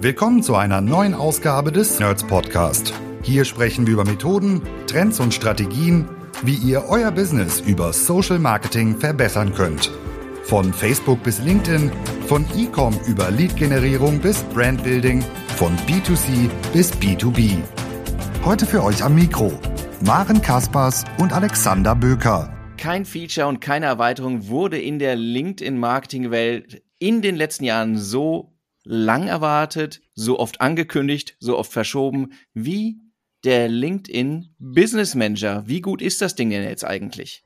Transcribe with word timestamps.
Willkommen 0.00 0.42
zu 0.42 0.54
einer 0.56 0.80
neuen 0.80 1.14
Ausgabe 1.14 1.72
des 1.72 1.98
Nerds 1.98 2.24
Podcast. 2.24 2.92
Hier 3.22 3.44
sprechen 3.44 3.86
wir 3.86 3.94
über 3.94 4.04
Methoden, 4.04 4.60
Trends 4.86 5.20
und 5.20 5.32
Strategien, 5.32 6.08
wie 6.42 6.56
ihr 6.56 6.84
euer 6.88 7.10
Business 7.10 7.60
über 7.60 7.92
Social 7.92 8.38
Marketing 8.38 8.98
verbessern 8.98 9.54
könnt. 9.54 9.90
Von 10.42 10.74
Facebook 10.74 11.22
bis 11.22 11.38
LinkedIn, 11.40 11.90
von 12.26 12.44
E-Com 12.56 12.98
über 13.06 13.30
Lead-Generierung 13.30 14.18
bis 14.18 14.42
Brandbuilding, 14.42 15.24
von 15.56 15.74
B2C 15.86 16.50
bis 16.72 16.92
B2B. 16.92 17.58
Heute 18.44 18.66
für 18.66 18.84
euch 18.84 19.02
am 19.02 19.14
Mikro 19.14 19.52
Maren 20.04 20.42
Kaspers 20.42 21.04
und 21.18 21.32
Alexander 21.32 21.94
Böker. 21.94 22.52
Kein 22.76 23.06
Feature 23.06 23.46
und 23.46 23.60
keine 23.60 23.86
Erweiterung 23.86 24.48
wurde 24.48 24.78
in 24.78 24.98
der 24.98 25.16
LinkedIn-Marketing-Welt 25.16 26.82
in 26.98 27.22
den 27.22 27.36
letzten 27.36 27.64
Jahren 27.64 27.96
so 27.96 28.53
lang 28.84 29.26
erwartet, 29.26 30.00
so 30.14 30.38
oft 30.38 30.60
angekündigt, 30.60 31.36
so 31.40 31.58
oft 31.58 31.72
verschoben 31.72 32.32
wie 32.52 33.00
der 33.42 33.68
LinkedIn 33.68 34.54
Business 34.58 35.14
Manager. 35.14 35.66
Wie 35.66 35.80
gut 35.80 36.00
ist 36.00 36.22
das 36.22 36.34
Ding 36.34 36.50
denn 36.50 36.62
jetzt 36.62 36.84
eigentlich? 36.84 37.44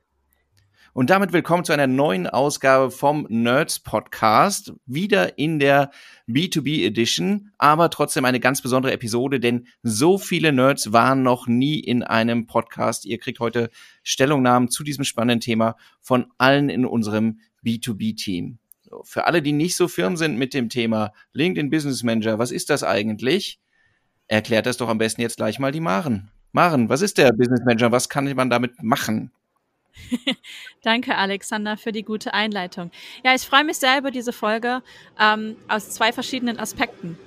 Und 0.95 1.11
damit 1.11 1.33
willkommen 1.33 1.65
zu 1.65 1.73
einer 1.73 1.87
neuen 1.87 2.27
Ausgabe 2.27 2.91
vom 2.91 3.27
Nerds 3.29 3.79
Podcast. 3.79 4.73
Wieder 4.85 5.39
in 5.39 5.61
der 5.61 5.93
B2B 6.27 6.85
Edition, 6.85 7.51
aber 7.57 7.91
trotzdem 7.91 8.25
eine 8.25 8.41
ganz 8.41 8.63
besondere 8.63 8.93
Episode, 8.93 9.39
denn 9.39 9.69
so 9.83 10.19
viele 10.19 10.53
Nerds 10.53 10.93
waren 10.93 11.23
noch 11.23 11.47
nie 11.47 11.79
in 11.79 12.03
einem 12.03 12.47
Podcast. 12.47 13.05
Ihr 13.05 13.19
kriegt 13.19 13.39
heute 13.39 13.71
Stellungnahmen 14.03 14.71
zu 14.71 14.83
diesem 14.83 15.05
spannenden 15.05 15.41
Thema 15.41 15.77
von 16.01 16.27
allen 16.37 16.69
in 16.69 16.85
unserem 16.85 17.39
B2B 17.65 18.17
Team. 18.17 18.59
Für 19.05 19.27
alle, 19.27 19.43
die 19.43 19.53
nicht 19.53 19.77
so 19.77 19.89
firm 19.89 20.17
sind 20.17 20.39
mit 20.39 20.55
dem 20.55 20.69
Thema 20.69 21.13
LinkedIn 21.33 21.71
Business 21.71 22.03
Manager, 22.03 22.39
was 22.39 22.51
ist 22.51 22.71
das 22.71 22.83
eigentlich? 22.83 23.59
Erklärt 24.27 24.67
das 24.67 24.77
doch 24.77 24.89
am 24.89 24.99
besten 24.99 25.23
jetzt 25.23 25.37
gleich 25.37 25.59
mal 25.59 25.73
die 25.73 25.81
Maren. 25.81 26.31
Maren, 26.53 26.89
was 26.89 27.03
ist 27.03 27.19
der 27.19 27.33
Business 27.33 27.61
Manager? 27.65 27.93
Was 27.93 28.09
kann 28.09 28.33
man 28.35 28.51
damit 28.51 28.83
machen? 28.83 29.31
Danke, 30.83 31.17
Alexander, 31.17 31.77
für 31.77 31.93
die 31.93 32.03
gute 32.03 32.35
Einleitung. 32.35 32.91
Ja, 33.25 33.35
ich 33.35 33.43
freue 33.43 33.65
mich 33.65 33.79
sehr 33.79 33.99
über 33.99 34.11
diese 34.11 34.33
Folge 34.33 34.83
ähm, 35.19 35.57
aus 35.69 35.91
zwei 35.91 36.13
verschiedenen 36.13 36.59
Aspekten. 36.59 37.19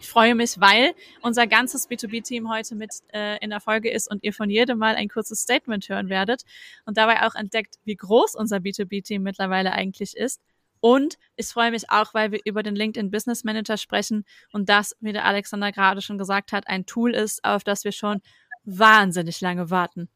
Ich 0.00 0.08
freue 0.08 0.34
mich, 0.34 0.60
weil 0.60 0.92
unser 1.22 1.46
ganzes 1.46 1.88
B2B-Team 1.88 2.50
heute 2.50 2.74
mit 2.74 2.90
äh, 3.14 3.38
in 3.42 3.48
der 3.48 3.60
Folge 3.60 3.90
ist 3.90 4.10
und 4.10 4.22
ihr 4.22 4.34
von 4.34 4.50
jedem 4.50 4.78
Mal 4.78 4.96
ein 4.96 5.08
kurzes 5.08 5.40
Statement 5.40 5.88
hören 5.88 6.10
werdet 6.10 6.42
und 6.84 6.98
dabei 6.98 7.26
auch 7.26 7.34
entdeckt, 7.34 7.76
wie 7.84 7.96
groß 7.96 8.34
unser 8.34 8.58
B2B-Team 8.58 9.22
mittlerweile 9.22 9.72
eigentlich 9.72 10.14
ist 10.14 10.42
und 10.84 11.16
ich 11.36 11.46
freue 11.46 11.70
mich 11.70 11.88
auch, 11.88 12.12
weil 12.12 12.30
wir 12.30 12.40
über 12.44 12.62
den 12.62 12.76
LinkedIn 12.76 13.10
Business 13.10 13.42
Manager 13.42 13.78
sprechen 13.78 14.26
und 14.52 14.68
das, 14.68 14.94
wie 15.00 15.14
der 15.14 15.24
Alexander 15.24 15.72
gerade 15.72 16.02
schon 16.02 16.18
gesagt 16.18 16.52
hat, 16.52 16.68
ein 16.68 16.84
Tool 16.84 17.14
ist, 17.14 17.42
auf 17.42 17.64
das 17.64 17.84
wir 17.84 17.92
schon 17.92 18.20
wahnsinnig 18.64 19.40
lange 19.40 19.70
warten. 19.70 20.10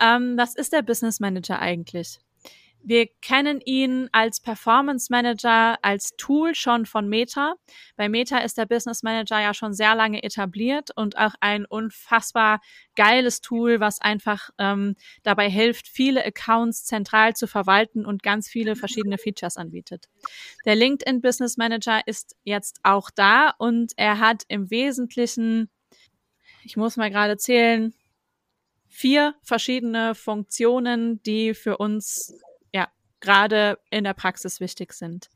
Ähm, 0.00 0.36
was 0.36 0.56
ist 0.56 0.72
der 0.72 0.82
Business 0.82 1.20
Manager 1.20 1.60
eigentlich? 1.60 2.18
Wir 2.82 3.08
kennen 3.20 3.60
ihn 3.60 4.08
als 4.12 4.40
Performance 4.40 5.08
Manager, 5.10 5.78
als 5.82 6.16
Tool 6.16 6.54
schon 6.54 6.86
von 6.86 7.08
Meta. 7.08 7.54
Bei 7.96 8.08
Meta 8.08 8.38
ist 8.38 8.56
der 8.56 8.66
Business 8.66 9.02
Manager 9.02 9.38
ja 9.40 9.52
schon 9.52 9.74
sehr 9.74 9.94
lange 9.94 10.22
etabliert 10.22 10.90
und 10.96 11.18
auch 11.18 11.34
ein 11.40 11.66
unfassbar 11.66 12.60
geiles 12.96 13.42
Tool, 13.42 13.80
was 13.80 14.00
einfach 14.00 14.50
ähm, 14.58 14.96
dabei 15.22 15.50
hilft, 15.50 15.88
viele 15.88 16.24
Accounts 16.24 16.84
zentral 16.84 17.34
zu 17.34 17.46
verwalten 17.46 18.06
und 18.06 18.22
ganz 18.22 18.48
viele 18.48 18.76
verschiedene 18.76 19.18
Features 19.18 19.58
anbietet. 19.58 20.08
Der 20.64 20.74
LinkedIn 20.74 21.20
Business 21.20 21.58
Manager 21.58 22.00
ist 22.06 22.36
jetzt 22.44 22.80
auch 22.82 23.10
da 23.10 23.50
und 23.58 23.92
er 23.96 24.20
hat 24.20 24.44
im 24.48 24.70
Wesentlichen, 24.70 25.70
ich 26.64 26.76
muss 26.76 26.96
mal 26.96 27.10
gerade 27.10 27.36
zählen, 27.36 27.94
vier 28.88 29.34
verschiedene 29.42 30.14
Funktionen, 30.14 31.22
die 31.22 31.54
für 31.54 31.76
uns 31.76 32.34
gerade 33.20 33.78
in 33.90 34.04
der 34.04 34.14
Praxis 34.14 34.60
wichtig 34.60 34.92
sind. 34.92 35.28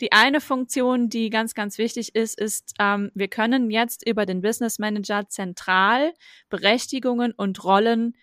Die 0.00 0.12
eine 0.12 0.40
Funktion, 0.40 1.08
die 1.08 1.30
ganz, 1.30 1.54
ganz 1.54 1.78
wichtig 1.78 2.14
ist, 2.14 2.38
ist, 2.38 2.74
ähm, 2.78 3.10
wir 3.14 3.28
können 3.28 3.70
jetzt 3.70 4.06
über 4.06 4.26
den 4.26 4.40
Business 4.40 4.78
Manager 4.78 5.28
zentral 5.28 6.12
Berechtigungen 6.48 7.32
und 7.32 7.62
Rollen, 7.64 8.16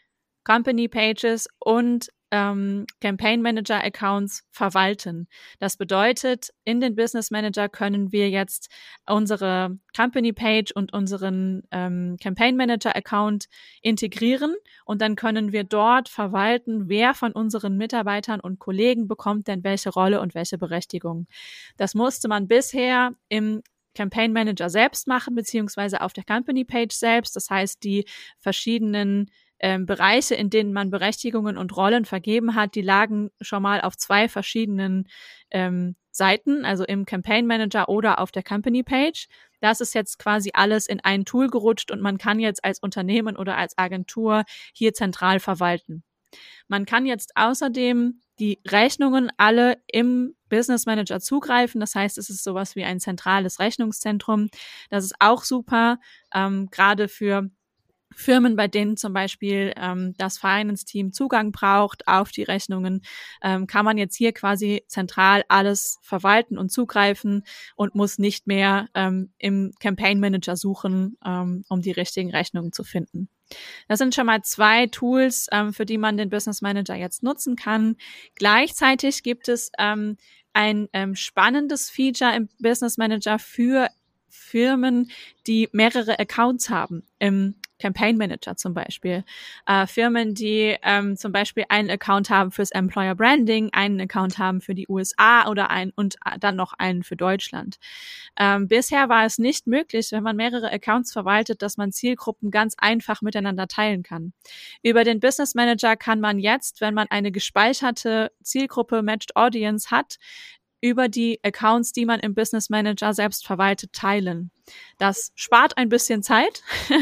Company 0.43 0.87
Pages 0.87 1.47
und 1.59 2.09
ähm, 2.33 2.88
Campaign 2.99 3.44
Manager 3.44 3.83
Accounts 3.83 4.44
verwalten. 4.49 5.27
Das 5.59 5.77
bedeutet, 5.77 6.49
in 6.66 6.81
den 6.81 6.95
Business 6.95 7.29
Manager 7.29 7.69
können 7.69 8.11
wir 8.11 8.31
jetzt 8.31 8.71
unsere 9.07 9.77
Company 9.95 10.33
Page 10.33 10.71
und 10.73 10.94
unseren 10.94 11.61
ähm, 11.69 12.17
Campaign 12.19 12.57
Manager 12.57 12.95
Account 12.95 13.45
integrieren 13.83 14.55
und 14.83 14.99
dann 14.99 15.16
können 15.16 15.51
wir 15.51 15.63
dort 15.63 16.09
verwalten, 16.09 16.89
wer 16.89 17.13
von 17.13 17.33
unseren 17.33 17.77
Mitarbeitern 17.77 18.39
und 18.39 18.57
Kollegen 18.57 19.07
bekommt 19.07 19.47
denn 19.47 19.63
welche 19.63 19.91
Rolle 19.91 20.19
und 20.19 20.33
welche 20.33 20.57
Berechtigung. 20.57 21.27
Das 21.77 21.94
musste 21.94 22.27
man 22.27 22.47
bisher 22.47 23.11
im 23.29 23.61
Campaign 23.94 24.33
Manager 24.33 24.71
selbst 24.71 25.07
machen, 25.07 25.35
beziehungsweise 25.35 26.01
auf 26.01 26.13
der 26.13 26.23
Company 26.23 26.65
Page 26.65 26.95
selbst. 26.95 27.35
Das 27.35 27.51
heißt, 27.51 27.83
die 27.83 28.05
verschiedenen 28.39 29.29
ähm, 29.63 29.85
Bereiche, 29.85 30.35
in 30.35 30.50
denen 30.50 30.74
man 30.74 30.90
Berechtigungen 30.90 31.57
und 31.57 31.75
Rollen 31.78 32.03
vergeben 32.03 32.53
hat, 32.53 32.75
die 32.75 32.81
lagen 32.81 33.31
schon 33.40 33.63
mal 33.63 33.79
auf 33.79 33.96
zwei 33.96 34.28
verschiedenen 34.28 35.07
ähm, 35.51 35.96
Seiten, 36.12 36.66
also 36.66 36.84
im 36.84 37.06
Campaign 37.06 37.47
Manager 37.47 37.88
oder 37.88 38.19
auf 38.19 38.34
der 38.34 38.44
Company 38.44 38.84
Page. 38.84 39.28
Das 39.62 39.79
ist 39.79 39.96
jetzt 39.96 40.19
quasi 40.19 40.51
alles 40.53 40.85
in 40.88 41.00
ein 41.00 41.24
Tool 41.24 41.47
gerutscht 41.50 41.91
und 41.91 42.01
man 42.01 42.18
kann 42.18 42.41
jetzt 42.41 42.66
als 42.66 42.79
Unternehmen 42.79 43.38
oder 43.38 43.56
als 43.56 43.78
Agentur 43.78 44.44
hier 44.74 44.94
zentral 44.94 45.40
verwalten. 45.40 46.03
Man 46.68 46.85
kann 46.85 47.06
jetzt 47.06 47.31
außerdem 47.35 48.19
die 48.40 48.59
Rechnungen 48.68 49.31
alle 49.38 49.78
im 49.88 50.35
Business 50.50 50.85
Manager 50.85 51.22
zugreifen. 51.22 51.80
Das 51.80 51.95
heißt, 51.95 52.18
es 52.18 52.30
ist 52.30 52.44
sowas 52.44 52.75
wie 52.75 52.84
ein 52.84 53.00
zentrales 53.00 53.59
Rechnungszentrum. 53.59 54.50
Das 54.90 55.06
ist 55.06 55.16
auch 55.19 55.45
super, 55.45 56.00
ähm, 56.34 56.68
gerade 56.69 57.07
für 57.07 57.50
Firmen, 58.16 58.56
bei 58.56 58.68
denen 58.68 58.97
zum 58.97 59.13
Beispiel 59.13 59.74
ähm, 59.75 60.13
das 60.18 60.38
Finance-Team 60.38 61.13
Zugang 61.13 61.51
braucht 61.51 62.07
auf 62.07 62.31
die 62.31 62.44
Rechnungen, 62.44 63.01
ähm, 63.41 63.68
kann 63.68 63.85
man 63.85 63.97
jetzt 63.97 64.16
hier 64.16 64.34
quasi 64.34 64.84
zentral 64.88 65.44
alles 65.47 65.97
verwalten 66.01 66.57
und 66.57 66.72
zugreifen 66.72 67.44
und 67.75 67.96
muss 67.96 68.18
nicht 68.18 68.47
mehr 68.47 68.88
ähm, 68.94 69.34
im 69.38 69.74
Campaign 69.79 70.19
Manager 70.19 70.56
suchen, 70.56 71.18
ähm, 71.25 71.66
um 71.69 71.81
die 71.81 71.91
richtigen 71.91 72.31
Rechnungen 72.31 72.72
zu 72.72 72.84
finden. 72.84 73.29
Das 73.88 74.00
sind 74.00 74.16
schon 74.16 74.25
mal 74.25 74.41
zwei 74.41 74.88
Tools, 74.88 75.47
ähm, 75.51 75.74
für 75.74 75.85
die 75.85 75.97
man 75.97 76.18
den 76.18 76.30
Business 76.30 76.62
Manager 76.62 76.95
jetzt 76.95 77.24
nutzen 77.24 77.56
kann. 77.56 77.95
Gleichzeitig 78.35 79.24
gibt 79.24 79.47
es 79.47 79.72
ähm, 79.78 80.18
ein 80.53 80.88
ähm, 80.94 81.16
spannendes 81.16 81.90
Feature 81.90 82.35
im 82.35 82.50
Business 82.59 82.97
Manager 82.97 83.40
für 83.40 83.90
Firmen, 84.33 85.11
die 85.45 85.69
mehrere 85.71 86.19
Accounts 86.19 86.69
haben 86.69 87.03
im 87.19 87.55
Campaign 87.79 88.17
Manager 88.17 88.55
zum 88.55 88.73
Beispiel. 88.73 89.23
Äh, 89.67 89.88
Firmen, 89.88 90.33
die 90.35 90.77
ähm, 90.83 91.17
zum 91.17 91.31
Beispiel 91.31 91.66
einen 91.69 91.89
Account 91.89 92.29
haben 92.29 92.51
fürs 92.51 92.71
Employer 92.71 93.13
Branding, 93.13 93.69
einen 93.73 93.99
Account 93.99 94.38
haben 94.38 94.61
für 94.61 94.73
die 94.73 94.88
USA 94.88 95.49
oder 95.49 95.69
ein 95.69 95.91
und 95.95 96.16
dann 96.39 96.55
noch 96.55 96.73
einen 96.73 97.03
für 97.03 97.16
Deutschland. 97.16 97.77
Ähm, 98.39 98.67
bisher 98.67 99.09
war 99.09 99.25
es 99.25 99.38
nicht 99.38 99.67
möglich, 99.67 100.11
wenn 100.11 100.23
man 100.23 100.35
mehrere 100.35 100.71
Accounts 100.71 101.11
verwaltet, 101.11 101.61
dass 101.61 101.77
man 101.77 101.91
Zielgruppen 101.91 102.51
ganz 102.51 102.75
einfach 102.77 103.21
miteinander 103.21 103.67
teilen 103.67 104.01
kann. 104.01 104.33
Über 104.81 105.03
den 105.03 105.19
Business 105.19 105.53
Manager 105.53 105.95
kann 105.95 106.21
man 106.21 106.39
jetzt, 106.39 106.79
wenn 106.79 106.94
man 106.94 107.07
eine 107.09 107.31
gespeicherte 107.31 108.31
Zielgruppe 108.41 109.03
Matched 109.03 109.35
Audience 109.35 109.91
hat, 109.91 110.17
über 110.83 111.07
die 111.07 111.39
Accounts, 111.44 111.94
die 111.94 112.05
man 112.05 112.19
im 112.19 112.35
Business 112.35 112.69
Manager 112.69 113.13
selbst 113.13 113.47
verwaltet, 113.47 113.94
teilen. 113.94 114.51
Das 114.97 115.31
spart 115.33 115.77
ein 115.77 115.88
bisschen 115.88 116.24
Zeit 116.24 116.62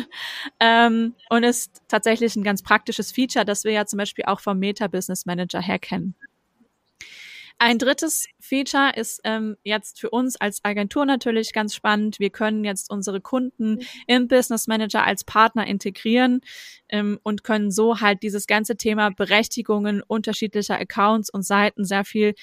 ähm, 0.59 1.15
und 1.31 1.43
ist 1.43 1.81
tatsächlich 1.87 2.35
ein 2.35 2.43
ganz 2.43 2.61
praktisches 2.61 3.11
Feature, 3.11 3.43
das 3.43 3.63
wir 3.63 3.71
ja 3.71 3.87
zum 3.87 3.97
Beispiel 3.97 4.25
auch 4.25 4.39
vom 4.39 4.59
Meta 4.59 4.87
Business 4.87 5.25
Manager 5.25 5.59
her 5.59 5.79
kennen. 5.79 6.13
Ein 7.57 7.79
drittes 7.79 8.27
Feature 8.39 8.91
ist 8.95 9.21
ähm, 9.23 9.55
jetzt 9.63 9.99
für 9.99 10.09
uns 10.09 10.35
als 10.35 10.63
Agentur 10.63 11.05
natürlich 11.05 11.53
ganz 11.53 11.75
spannend. 11.75 12.19
Wir 12.19 12.31
können 12.31 12.63
jetzt 12.63 12.89
unsere 12.89 13.21
Kunden 13.21 13.79
im 14.07 14.27
Business 14.27 14.67
Manager 14.67 15.03
als 15.03 15.23
Partner 15.23 15.67
integrieren 15.67 16.41
ähm, 16.89 17.19
und 17.21 17.43
können 17.43 17.69
so 17.69 17.99
halt 17.99 18.23
dieses 18.23 18.47
ganze 18.47 18.77
Thema 18.77 19.09
Berechtigungen 19.09 20.01
unterschiedlicher 20.01 20.79
Accounts 20.79 21.31
und 21.31 21.43
Seiten 21.43 21.83
sehr 21.85 22.03
viel 22.03 22.33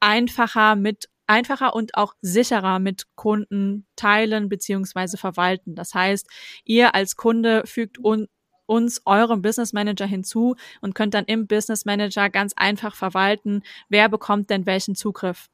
einfacher 0.00 0.76
mit 0.76 1.08
einfacher 1.26 1.74
und 1.74 1.94
auch 1.94 2.14
sicherer 2.22 2.78
mit 2.78 3.04
Kunden 3.14 3.86
teilen 3.96 4.48
beziehungsweise 4.48 5.18
verwalten. 5.18 5.74
Das 5.74 5.94
heißt, 5.94 6.26
ihr 6.64 6.94
als 6.94 7.16
Kunde 7.16 7.62
fügt 7.66 7.98
un 7.98 8.28
uns 8.66 9.00
eurem 9.06 9.40
Business 9.40 9.72
Manager 9.72 10.04
hinzu 10.04 10.54
und 10.82 10.94
könnt 10.94 11.14
dann 11.14 11.24
im 11.24 11.46
Business 11.46 11.86
Manager 11.86 12.28
ganz 12.28 12.52
einfach 12.54 12.94
verwalten, 12.94 13.62
wer 13.88 14.10
bekommt 14.10 14.50
denn 14.50 14.66
welchen 14.66 14.94
Zugriff. 14.94 15.48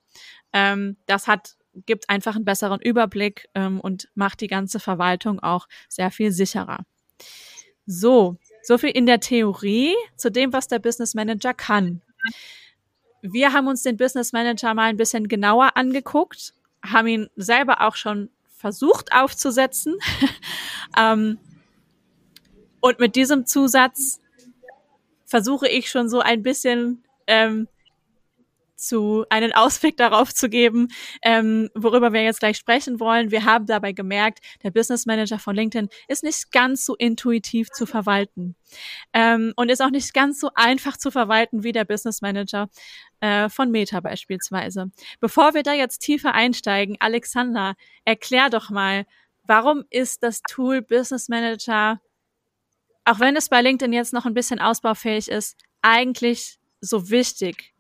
Ähm, 0.53 0.97
das 1.07 1.29
hat 1.29 1.55
gibt 1.87 2.09
einfach 2.09 2.37
einen 2.37 2.45
besseren 2.45 2.81
Überblick 2.81 3.49
ähm, 3.55 3.81
und 3.81 4.09
macht 4.15 4.41
die 4.41 4.47
ganze 4.47 4.81
Verwaltung 4.81 5.41
auch 5.41 5.67
sehr 5.89 6.11
viel 6.11 6.33
sicherer. 6.33 6.85
So, 7.87 8.37
so 8.63 8.79
viel 8.79 8.91
in 8.91 9.07
der 9.07 9.21
Theorie 9.21 9.95
zu 10.17 10.31
dem, 10.31 10.53
was 10.53 10.69
der 10.69 10.79
Business 10.79 11.15
Manager 11.15 11.55
kann. 11.55 12.03
Wir 13.27 13.55
haben 13.55 13.69
uns 13.69 13.83
den 13.83 13.97
Business 13.97 14.35
Manager 14.35 14.75
mal 14.75 14.83
ein 14.83 14.99
bisschen 14.99 15.29
genauer 15.29 15.79
angeguckt, 15.79 16.53
haben 16.85 17.09
ihn 17.09 17.31
selber 17.37 17.81
auch 17.81 17.97
schon 17.97 18.29
versucht 18.59 19.15
aufzusetzen. 19.15 19.95
ähm, 20.99 21.39
und 22.81 22.99
mit 23.01 23.17
diesem 23.17 23.47
Zusatz 23.47 24.21
versuche 25.25 25.67
ich 25.67 25.91
schon 25.91 26.11
so 26.11 26.21
ein 26.21 26.43
bisschen 26.43 27.03
ähm, 27.27 27.67
zu 28.77 29.25
einen 29.31 29.53
Ausblick 29.53 29.97
darauf 29.97 30.35
zu 30.35 30.49
geben, 30.49 30.89
ähm, 31.23 31.71
worüber 31.75 32.13
wir 32.13 32.23
jetzt 32.23 32.41
gleich 32.41 32.57
sprechen 32.57 33.01
wollen. 33.01 33.31
Wir 33.31 33.45
haben 33.45 33.67
dabei 33.67 33.93
gemerkt, 33.93 34.41
der 34.63 34.71
Business 34.71 35.07
Manager 35.07 35.39
von 35.39 35.55
LinkedIn 35.55 35.89
ist 36.09 36.25
nicht 36.25 36.53
ganz 36.53 36.85
so 36.85 36.95
intuitiv 36.97 37.71
zu 37.71 37.87
verwalten 37.87 38.57
ähm, 39.13 39.53
und 39.57 39.71
ist 39.71 39.83
auch 39.83 39.91
nicht 39.91 40.13
ganz 40.15 40.41
so 40.41 40.51
einfach 40.55 40.97
zu 40.97 41.11
verwalten 41.11 41.63
wie 41.63 41.73
der 41.73 41.85
Business 41.85 42.23
Manager 42.23 42.69
äh, 43.21 43.49
von 43.49 43.71
Meta 43.71 44.01
beispielsweise. 44.01 44.91
Bevor 45.21 45.55
wir 45.55 45.63
da 45.63 45.73
jetzt 45.73 45.99
tiefer 45.99 46.35
einsteigen, 46.35 46.97
Alexander, 47.01 47.75
erklär 48.05 48.51
doch 48.51 48.71
mal, 48.71 49.07
warum 49.45 49.85
ist 49.91 50.23
das 50.23 50.43
Tool 50.43 50.83
Business 50.83 51.29
Manager, 51.29 52.01
auch 53.05 53.21
wenn 53.21 53.37
es 53.37 53.49
bei 53.49 53.61
LinkedIn 53.61 53.93
jetzt 53.93 54.13
noch 54.13 54.27
ein 54.27 54.35
bisschen 54.35 54.59
ausbaufähig 54.59 55.29
ist, 55.29 55.57
eigentlich 55.83 56.59
so 56.81 57.11
wichtig? 57.11 57.74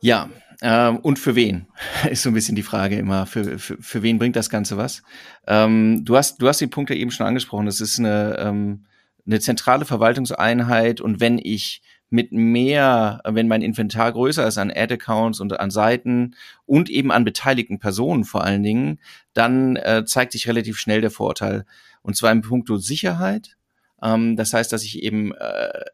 Ja, 0.00 0.28
ähm, 0.60 0.98
und 0.98 1.18
für 1.18 1.34
wen? 1.34 1.66
Ist 2.10 2.22
so 2.22 2.30
ein 2.30 2.34
bisschen 2.34 2.56
die 2.56 2.62
Frage 2.62 2.96
immer. 2.96 3.26
Für, 3.26 3.58
für, 3.58 3.76
für 3.80 4.02
wen 4.02 4.18
bringt 4.18 4.36
das 4.36 4.50
Ganze 4.50 4.76
was? 4.76 5.02
Ähm, 5.46 6.04
du, 6.04 6.16
hast, 6.16 6.42
du 6.42 6.48
hast 6.48 6.60
die 6.60 6.66
Punkte 6.66 6.94
eben 6.94 7.10
schon 7.10 7.26
angesprochen. 7.26 7.66
Das 7.66 7.80
ist 7.80 7.98
eine, 7.98 8.36
ähm, 8.38 8.86
eine 9.26 9.40
zentrale 9.40 9.84
Verwaltungseinheit 9.84 11.00
und 11.00 11.20
wenn 11.20 11.38
ich 11.38 11.82
mit 12.10 12.32
mehr, 12.32 13.20
wenn 13.24 13.48
mein 13.48 13.60
Inventar 13.60 14.12
größer 14.12 14.46
ist 14.46 14.56
an 14.56 14.72
Ad-Accounts 14.74 15.40
und 15.40 15.60
an 15.60 15.70
Seiten 15.70 16.34
und 16.64 16.88
eben 16.88 17.12
an 17.12 17.24
beteiligten 17.24 17.78
Personen 17.78 18.24
vor 18.24 18.44
allen 18.44 18.62
Dingen, 18.62 18.98
dann 19.34 19.76
äh, 19.76 20.04
zeigt 20.06 20.32
sich 20.32 20.48
relativ 20.48 20.78
schnell 20.78 21.02
der 21.02 21.10
Vorteil. 21.10 21.66
Und 22.00 22.16
zwar 22.16 22.32
im 22.32 22.40
Punkto 22.40 22.78
Sicherheit, 22.78 23.57
ähm, 24.02 24.36
das 24.36 24.52
heißt, 24.52 24.72
dass 24.72 24.84
ich 24.84 25.02
eben 25.02 25.34
äh, 25.34 25.84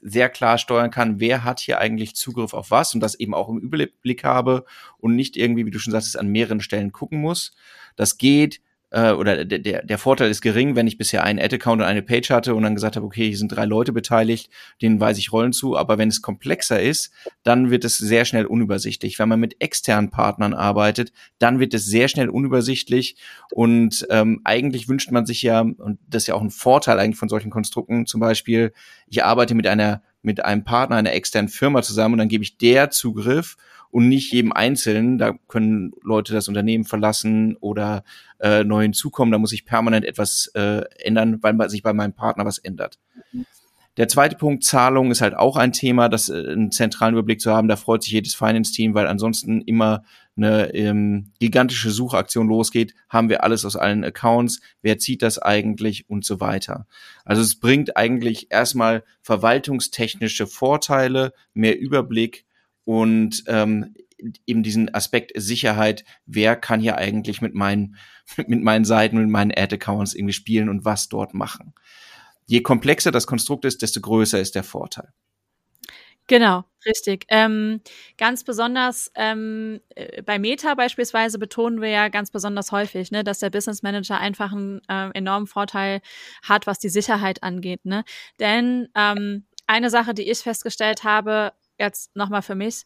sehr 0.00 0.28
klar 0.28 0.58
steuern 0.58 0.90
kann, 0.90 1.20
wer 1.20 1.44
hat 1.44 1.60
hier 1.60 1.78
eigentlich 1.78 2.16
Zugriff 2.16 2.54
auf 2.54 2.70
was 2.70 2.94
und 2.94 3.00
das 3.00 3.14
eben 3.14 3.34
auch 3.34 3.48
im 3.48 3.58
Überblick 3.58 4.24
habe 4.24 4.64
und 4.98 5.14
nicht 5.14 5.36
irgendwie, 5.36 5.66
wie 5.66 5.70
du 5.70 5.78
schon 5.78 5.92
sagst, 5.92 6.18
an 6.18 6.28
mehreren 6.28 6.60
Stellen 6.60 6.92
gucken 6.92 7.20
muss. 7.20 7.52
Das 7.96 8.18
geht 8.18 8.60
äh, 8.90 9.12
oder 9.12 9.44
der, 9.44 9.58
der, 9.58 9.84
der 9.84 9.98
Vorteil 9.98 10.30
ist 10.30 10.40
gering, 10.40 10.76
wenn 10.76 10.86
ich 10.86 10.98
bisher 10.98 11.24
einen 11.24 11.38
Ad-Account 11.38 11.80
und 11.80 11.86
eine 11.86 12.02
Page 12.02 12.30
hatte 12.30 12.54
und 12.54 12.62
dann 12.62 12.74
gesagt 12.74 12.96
habe, 12.96 13.06
okay, 13.06 13.28
hier 13.28 13.36
sind 13.36 13.48
drei 13.48 13.64
Leute 13.64 13.92
beteiligt, 13.92 14.50
denen 14.82 15.00
weise 15.00 15.20
ich 15.20 15.32
Rollen 15.32 15.52
zu, 15.52 15.76
aber 15.76 15.98
wenn 15.98 16.08
es 16.08 16.22
komplexer 16.22 16.80
ist, 16.80 17.12
dann 17.42 17.70
wird 17.70 17.84
es 17.84 17.98
sehr 17.98 18.24
schnell 18.24 18.46
unübersichtlich. 18.46 19.18
Wenn 19.18 19.28
man 19.28 19.40
mit 19.40 19.60
externen 19.60 20.10
Partnern 20.10 20.54
arbeitet, 20.54 21.12
dann 21.38 21.60
wird 21.60 21.74
es 21.74 21.86
sehr 21.86 22.08
schnell 22.08 22.28
unübersichtlich 22.28 23.16
und 23.52 24.06
ähm, 24.10 24.40
eigentlich 24.44 24.88
wünscht 24.88 25.10
man 25.10 25.26
sich 25.26 25.42
ja, 25.42 25.60
und 25.60 25.98
das 26.08 26.24
ist 26.24 26.26
ja 26.26 26.34
auch 26.34 26.42
ein 26.42 26.50
Vorteil 26.50 26.98
eigentlich 26.98 27.18
von 27.18 27.28
solchen 27.28 27.50
Konstrukten, 27.50 28.06
zum 28.06 28.20
Beispiel, 28.20 28.72
ich 29.06 29.24
arbeite 29.24 29.54
mit 29.54 29.66
einer 29.66 30.02
mit 30.22 30.44
einem 30.44 30.64
Partner, 30.64 30.96
einer 30.96 31.14
externen 31.14 31.48
Firma 31.48 31.82
zusammen 31.82 32.14
und 32.14 32.18
dann 32.18 32.28
gebe 32.28 32.44
ich 32.44 32.58
der 32.58 32.90
Zugriff 32.90 33.56
und 33.90 34.08
nicht 34.08 34.32
jedem 34.32 34.52
Einzelnen. 34.52 35.18
Da 35.18 35.34
können 35.48 35.92
Leute 36.02 36.32
das 36.32 36.48
Unternehmen 36.48 36.84
verlassen 36.84 37.56
oder 37.56 38.04
äh, 38.38 38.64
neu 38.64 38.82
hinzukommen. 38.82 39.32
Da 39.32 39.38
muss 39.38 39.52
ich 39.52 39.64
permanent 39.64 40.04
etwas 40.04 40.50
äh, 40.54 40.82
ändern, 40.98 41.38
weil 41.42 41.70
sich 41.70 41.82
bei 41.82 41.92
meinem 41.92 42.12
Partner 42.12 42.44
was 42.44 42.58
ändert. 42.58 42.98
Der 43.96 44.08
zweite 44.08 44.36
Punkt, 44.36 44.64
Zahlung, 44.64 45.10
ist 45.10 45.20
halt 45.20 45.34
auch 45.36 45.56
ein 45.56 45.72
Thema, 45.72 46.08
das 46.08 46.28
äh, 46.28 46.52
einen 46.52 46.70
zentralen 46.70 47.14
Überblick 47.14 47.40
zu 47.40 47.52
haben. 47.52 47.68
Da 47.68 47.76
freut 47.76 48.02
sich 48.02 48.12
jedes 48.12 48.34
Finance-Team, 48.34 48.94
weil 48.94 49.06
ansonsten 49.06 49.60
immer 49.60 50.04
eine 50.36 50.72
ähm, 50.74 51.32
gigantische 51.40 51.90
Suchaktion 51.90 52.48
losgeht. 52.48 52.94
Haben 53.08 53.28
wir 53.28 53.42
alles 53.44 53.64
aus 53.64 53.76
allen 53.76 54.04
Accounts? 54.04 54.60
Wer 54.80 54.98
zieht 54.98 55.22
das 55.22 55.38
eigentlich? 55.38 56.08
Und 56.08 56.24
so 56.24 56.40
weiter. 56.40 56.86
Also 57.24 57.42
es 57.42 57.58
bringt 57.58 57.96
eigentlich 57.96 58.46
erstmal 58.50 59.02
verwaltungstechnische 59.22 60.46
Vorteile, 60.46 61.34
mehr 61.52 61.78
Überblick 61.78 62.46
und 62.90 63.44
ähm, 63.46 63.94
eben 64.46 64.64
diesen 64.64 64.92
Aspekt 64.92 65.30
Sicherheit, 65.36 66.04
wer 66.26 66.56
kann 66.56 66.80
hier 66.80 66.98
eigentlich 66.98 67.40
mit 67.40 67.54
meinen, 67.54 67.94
mit 68.48 68.64
meinen 68.64 68.84
Seiten, 68.84 69.16
mit 69.16 69.28
meinen 69.28 69.52
Ad-Accounts 69.56 70.12
irgendwie 70.12 70.32
spielen 70.32 70.68
und 70.68 70.84
was 70.84 71.08
dort 71.08 71.32
machen. 71.32 71.72
Je 72.46 72.62
komplexer 72.62 73.12
das 73.12 73.28
Konstrukt 73.28 73.64
ist, 73.64 73.82
desto 73.82 74.00
größer 74.00 74.40
ist 74.40 74.56
der 74.56 74.64
Vorteil. 74.64 75.12
Genau, 76.26 76.64
richtig. 76.84 77.26
Ähm, 77.28 77.80
ganz 78.18 78.42
besonders 78.42 79.12
ähm, 79.14 79.80
äh, 79.94 80.22
bei 80.22 80.40
Meta 80.40 80.74
beispielsweise 80.74 81.38
betonen 81.38 81.80
wir 81.80 81.90
ja 81.90 82.08
ganz 82.08 82.32
besonders 82.32 82.72
häufig, 82.72 83.12
ne, 83.12 83.22
dass 83.22 83.38
der 83.38 83.50
Business 83.50 83.84
Manager 83.84 84.18
einfach 84.18 84.50
einen 84.50 84.80
äh, 84.88 85.10
enormen 85.14 85.46
Vorteil 85.46 86.00
hat, 86.42 86.66
was 86.66 86.80
die 86.80 86.88
Sicherheit 86.88 87.44
angeht. 87.44 87.84
Ne? 87.84 88.02
Denn 88.40 88.88
ähm, 88.96 89.44
eine 89.68 89.90
Sache, 89.90 90.14
die 90.14 90.28
ich 90.28 90.40
festgestellt 90.40 91.04
habe, 91.04 91.52
jetzt 91.80 92.14
nochmal 92.14 92.42
für 92.42 92.54
mich, 92.54 92.84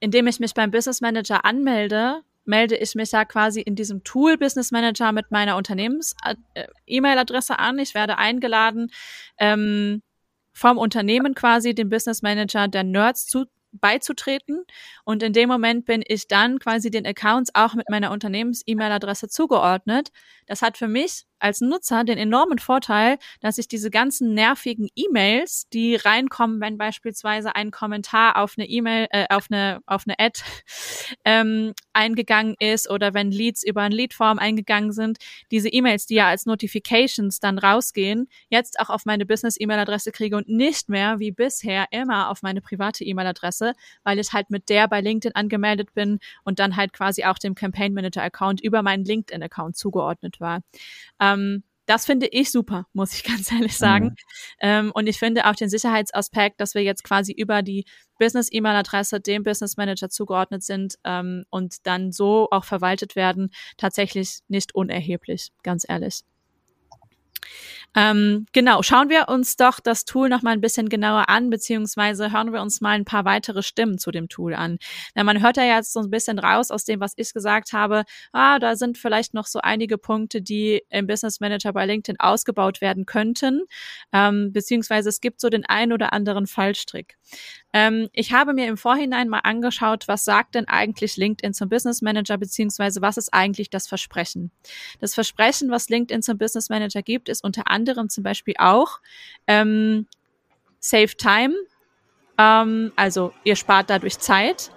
indem 0.00 0.26
ich 0.26 0.40
mich 0.40 0.54
beim 0.54 0.72
Business 0.72 1.00
Manager 1.00 1.44
anmelde, 1.44 2.22
melde 2.44 2.76
ich 2.76 2.94
mich 2.94 3.12
ja 3.12 3.24
quasi 3.24 3.60
in 3.60 3.76
diesem 3.76 4.02
Tool 4.02 4.36
Business 4.36 4.72
Manager 4.72 5.12
mit 5.12 5.30
meiner 5.30 5.56
Unternehmens-E-Mail-Adresse 5.56 7.58
an. 7.58 7.78
Ich 7.78 7.94
werde 7.94 8.18
eingeladen, 8.18 8.90
ähm, 9.38 10.02
vom 10.52 10.76
Unternehmen 10.76 11.34
quasi 11.34 11.74
dem 11.74 11.88
Business 11.88 12.22
Manager 12.22 12.68
der 12.68 12.82
Nerds 12.82 13.26
zu, 13.26 13.46
beizutreten. 13.72 14.64
Und 15.04 15.22
in 15.22 15.32
dem 15.32 15.48
Moment 15.48 15.86
bin 15.86 16.04
ich 16.06 16.28
dann 16.28 16.58
quasi 16.58 16.90
den 16.90 17.06
Accounts 17.06 17.54
auch 17.54 17.74
mit 17.74 17.88
meiner 17.88 18.10
Unternehmens-E-Mail-Adresse 18.10 19.28
zugeordnet. 19.28 20.10
Das 20.46 20.62
hat 20.62 20.76
für 20.76 20.88
mich 20.88 21.24
als 21.42 21.60
Nutzer 21.60 22.04
den 22.04 22.18
enormen 22.18 22.58
Vorteil, 22.58 23.18
dass 23.40 23.58
ich 23.58 23.68
diese 23.68 23.90
ganzen 23.90 24.34
nervigen 24.34 24.88
E-Mails, 24.94 25.68
die 25.72 25.96
reinkommen, 25.96 26.60
wenn 26.60 26.78
beispielsweise 26.78 27.54
ein 27.56 27.70
Kommentar 27.70 28.36
auf 28.36 28.54
eine 28.56 28.68
E-Mail, 28.68 29.08
äh, 29.10 29.26
auf 29.28 29.48
eine 29.50 29.80
auf 29.86 30.04
eine 30.06 30.18
Ad 30.18 30.40
ähm, 31.24 31.72
eingegangen 31.92 32.54
ist 32.58 32.88
oder 32.88 33.12
wenn 33.14 33.30
Leads 33.30 33.64
über 33.64 33.82
ein 33.82 33.92
Leadform 33.92 34.38
eingegangen 34.38 34.92
sind, 34.92 35.18
diese 35.50 35.68
E-Mails, 35.68 36.06
die 36.06 36.14
ja 36.14 36.28
als 36.28 36.46
Notifications 36.46 37.40
dann 37.40 37.58
rausgehen, 37.58 38.28
jetzt 38.48 38.78
auch 38.80 38.88
auf 38.88 39.04
meine 39.04 39.26
Business-E-Mail-Adresse 39.26 40.12
kriege 40.12 40.36
und 40.36 40.48
nicht 40.48 40.88
mehr 40.88 41.18
wie 41.18 41.32
bisher 41.32 41.86
immer 41.90 42.30
auf 42.30 42.42
meine 42.42 42.60
private 42.60 43.04
E-Mail-Adresse, 43.04 43.74
weil 44.04 44.18
ich 44.18 44.32
halt 44.32 44.50
mit 44.50 44.68
der 44.68 44.88
bei 44.88 45.00
LinkedIn 45.00 45.34
angemeldet 45.34 45.92
bin 45.94 46.18
und 46.44 46.58
dann 46.60 46.76
halt 46.76 46.92
quasi 46.92 47.24
auch 47.24 47.38
dem 47.38 47.54
Campaign 47.54 47.94
Manager-Account 47.94 48.60
über 48.60 48.82
meinen 48.82 49.04
LinkedIn-Account 49.04 49.76
zugeordnet 49.76 50.40
war. 50.40 50.60
Ähm, 51.20 51.31
das 51.86 52.06
finde 52.06 52.26
ich 52.28 52.50
super, 52.50 52.86
muss 52.92 53.12
ich 53.12 53.24
ganz 53.24 53.50
ehrlich 53.52 53.76
sagen. 53.76 54.06
Mhm. 54.06 54.16
Ähm, 54.60 54.92
und 54.94 55.08
ich 55.08 55.18
finde 55.18 55.46
auch 55.46 55.54
den 55.54 55.68
Sicherheitsaspekt, 55.68 56.60
dass 56.60 56.74
wir 56.74 56.82
jetzt 56.82 57.04
quasi 57.04 57.32
über 57.32 57.62
die 57.62 57.84
Business-E-Mail-Adresse 58.18 59.20
dem 59.20 59.42
Business 59.42 59.76
Manager 59.76 60.08
zugeordnet 60.08 60.62
sind 60.62 60.94
ähm, 61.04 61.44
und 61.50 61.86
dann 61.86 62.12
so 62.12 62.48
auch 62.50 62.64
verwaltet 62.64 63.16
werden, 63.16 63.50
tatsächlich 63.76 64.40
nicht 64.48 64.74
unerheblich, 64.74 65.50
ganz 65.62 65.84
ehrlich. 65.88 66.22
Ähm, 67.94 68.46
genau, 68.52 68.82
schauen 68.82 69.10
wir 69.10 69.28
uns 69.28 69.56
doch 69.56 69.78
das 69.78 70.04
Tool 70.04 70.28
noch 70.28 70.42
mal 70.42 70.52
ein 70.52 70.60
bisschen 70.60 70.88
genauer 70.88 71.28
an, 71.28 71.50
beziehungsweise 71.50 72.32
hören 72.32 72.52
wir 72.52 72.62
uns 72.62 72.80
mal 72.80 72.92
ein 72.92 73.04
paar 73.04 73.24
weitere 73.24 73.62
Stimmen 73.62 73.98
zu 73.98 74.10
dem 74.10 74.28
Tool 74.28 74.54
an. 74.54 74.78
Na, 75.14 75.24
man 75.24 75.42
hört 75.42 75.58
ja 75.58 75.64
jetzt 75.64 75.92
so 75.92 76.00
ein 76.00 76.10
bisschen 76.10 76.38
raus 76.38 76.70
aus 76.70 76.84
dem, 76.84 77.00
was 77.00 77.12
ich 77.16 77.34
gesagt 77.34 77.72
habe. 77.72 78.04
Ah, 78.32 78.58
da 78.58 78.76
sind 78.76 78.96
vielleicht 78.96 79.34
noch 79.34 79.46
so 79.46 79.60
einige 79.60 79.98
Punkte, 79.98 80.40
die 80.40 80.82
im 80.88 81.06
Business 81.06 81.40
Manager 81.40 81.72
bei 81.72 81.84
LinkedIn 81.84 82.18
ausgebaut 82.18 82.80
werden 82.80 83.04
könnten, 83.04 83.62
ähm, 84.12 84.52
beziehungsweise 84.52 85.10
es 85.10 85.20
gibt 85.20 85.40
so 85.40 85.50
den 85.50 85.66
einen 85.66 85.92
oder 85.92 86.12
anderen 86.12 86.46
Fallstrick. 86.46 87.16
Ähm, 87.72 88.08
ich 88.12 88.32
habe 88.32 88.52
mir 88.52 88.66
im 88.68 88.76
Vorhinein 88.76 89.28
mal 89.28 89.40
angeschaut, 89.40 90.08
was 90.08 90.24
sagt 90.24 90.54
denn 90.54 90.68
eigentlich 90.68 91.16
LinkedIn 91.16 91.54
zum 91.54 91.68
Business 91.68 92.02
Manager, 92.02 92.38
beziehungsweise 92.38 93.00
was 93.00 93.16
ist 93.16 93.32
eigentlich 93.32 93.70
das 93.70 93.86
Versprechen? 93.88 94.50
Das 95.00 95.14
Versprechen, 95.14 95.70
was 95.70 95.88
LinkedIn 95.88 96.22
zum 96.22 96.38
Business 96.38 96.68
Manager 96.68 97.02
gibt, 97.02 97.28
ist 97.28 97.42
unter 97.42 97.68
anderem 97.70 98.08
zum 98.08 98.24
Beispiel 98.24 98.54
auch 98.58 99.00
ähm, 99.46 100.06
Save 100.80 101.16
Time, 101.16 101.54
ähm, 102.38 102.92
also 102.96 103.32
ihr 103.44 103.56
spart 103.56 103.90
dadurch 103.90 104.18
Zeit. 104.18 104.70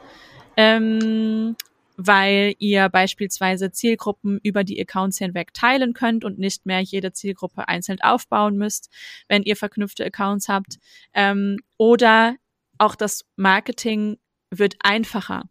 Ähm, 0.58 1.56
weil 1.98 2.56
ihr 2.60 2.90
beispielsweise 2.90 3.72
Zielgruppen 3.72 4.40
über 4.44 4.64
die 4.64 4.80
Accounts 4.82 5.18
hinweg 5.18 5.54
teilen 5.54 5.94
könnt 5.94 6.25
und 6.25 6.38
nicht 6.38 6.66
mehr 6.66 6.82
jede 6.82 7.14
Zielgruppe 7.14 7.68
einzeln 7.68 8.02
aufbauen 8.02 8.58
müsst, 8.58 8.90
wenn 9.28 9.44
ihr 9.44 9.56
verknüpfte 9.56 10.06
Accounts 10.06 10.50
habt. 10.50 10.78
Ähm, 11.14 11.58
oder 11.78 12.36
auch 12.77 12.96
das 12.96 13.25
Marketing 13.36 14.17
wird 14.51 14.75
einfacher. 14.82 15.44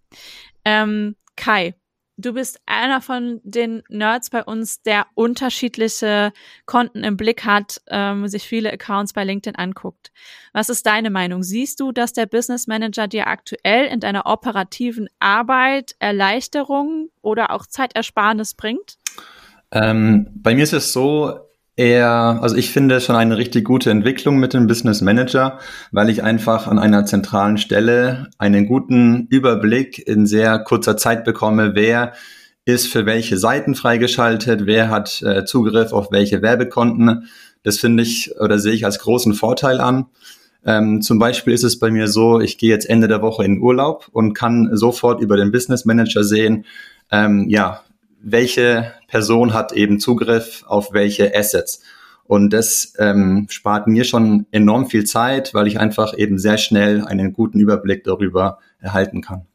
Ähm, 0.65 1.17
Kai, 1.37 1.75
du 2.17 2.33
bist 2.33 2.61
einer 2.67 3.01
von 3.01 3.41
den 3.43 3.83
Nerds 3.89 4.31
bei 4.31 4.43
uns, 4.45 4.83
der 4.83 5.07
unterschiedliche 5.15 6.33
Konten 6.67 7.05
im 7.05 7.17
Blick 7.17 7.45
hat, 7.45 7.81
ähm, 7.89 8.29
sich 8.29 8.45
viele 8.45 8.73
Accounts 8.73 9.13
bei 9.13 9.25
LinkedIn 9.25 9.57
anguckt. 9.57 10.13
Was 10.53 10.69
ist 10.69 10.87
deine 10.87 11.11
Meinung? 11.11 11.43
Siehst 11.43 11.81
du, 11.81 11.93
dass 11.93 12.13
der 12.13 12.27
Business 12.27 12.67
Manager 12.67 13.09
dir 13.09 13.27
aktuell 13.27 13.87
in 13.87 14.01
deiner 14.01 14.27
operativen 14.27 15.09
Arbeit 15.19 15.97
Erleichterung 15.99 17.11
oder 17.21 17.51
auch 17.51 17.67
Zeitersparnis 17.67 18.55
bringt? 18.55 18.99
Ähm, 19.73 20.29
bei 20.35 20.55
mir 20.55 20.63
ist 20.63 20.73
es 20.73 20.93
so, 20.93 21.44
eher, 21.77 22.39
also 22.41 22.57
ich 22.57 22.71
finde 22.71 23.01
schon 23.01 23.17
eine 23.17 23.37
richtig 23.37 23.65
gute 23.65 23.91
Entwicklung 23.91 24.39
mit 24.39 24.55
dem 24.55 24.67
Business 24.67 25.01
Manager, 25.01 25.59
weil 25.91 26.09
ich 26.11 26.23
einfach 26.23 26.67
an 26.67 26.79
einer 26.79 27.05
zentralen 27.05 27.59
Stelle 27.59 28.29
einen 28.39 28.67
guten 28.67 29.27
Überblick 29.29 30.07
in 30.07 30.27
sehr 30.27 30.59
kurzer 30.61 30.97
Zeit 30.97 31.25
bekomme, 31.25 31.75
wer 31.75 32.13
ist 32.65 32.91
für 32.91 33.07
welche 33.07 33.37
Seiten 33.37 33.75
freigeschaltet, 33.75 34.67
wer 34.67 34.89
hat 34.89 35.21
äh, 35.23 35.45
Zugriff 35.45 35.93
auf 35.93 36.11
welche 36.11 36.41
Werbekonten. 36.41 37.29
Das 37.63 37.79
finde 37.79 38.03
ich 38.03 38.35
oder 38.41 38.59
sehe 38.59 38.73
ich 38.73 38.85
als 38.85 38.99
großen 39.01 39.35
Vorteil 39.35 39.81
an. 39.81 40.07
Ähm, 40.65 41.03
zum 41.03 41.19
Beispiel 41.19 41.53
ist 41.53 41.65
es 41.65 41.79
bei 41.79 41.91
mir 41.91 42.09
so, 42.09 42.41
ich 42.41 42.57
gehe 42.57 42.71
jetzt 42.71 42.89
Ende 42.89 43.07
der 43.07 43.21
Woche 43.21 43.45
in 43.45 43.61
Urlaub 43.61 44.09
und 44.13 44.33
kann 44.33 44.71
sofort 44.73 45.21
über 45.21 45.37
den 45.37 45.53
Business 45.53 45.85
Manager 45.85 46.25
sehen, 46.25 46.65
ähm, 47.11 47.49
ja, 47.51 47.84
welche 48.25 48.93
Person 49.09 49.53
hat 49.53 49.73
eben 49.73 50.01
Zugriff 50.01 50.65
auf 50.67 50.93
welche 50.93 51.35
Assets. 51.37 51.83
Und 52.25 52.55
das 52.55 52.95
ähm, 52.99 53.47
spart 53.51 53.87
mir 53.87 54.05
schon 54.05 54.47
enorm 54.51 54.89
viel 54.89 55.05
Zeit, 55.05 55.53
weil 55.53 55.67
ich 55.67 55.79
einfach 55.79 56.17
eben 56.17 56.39
sehr 56.39 56.57
schnell 56.57 57.05
einen 57.05 57.35
guten 57.35 57.61
Überblick 57.61 58.03
darüber 58.03 58.59
erhalten 58.81 59.21
kann. 59.21 59.47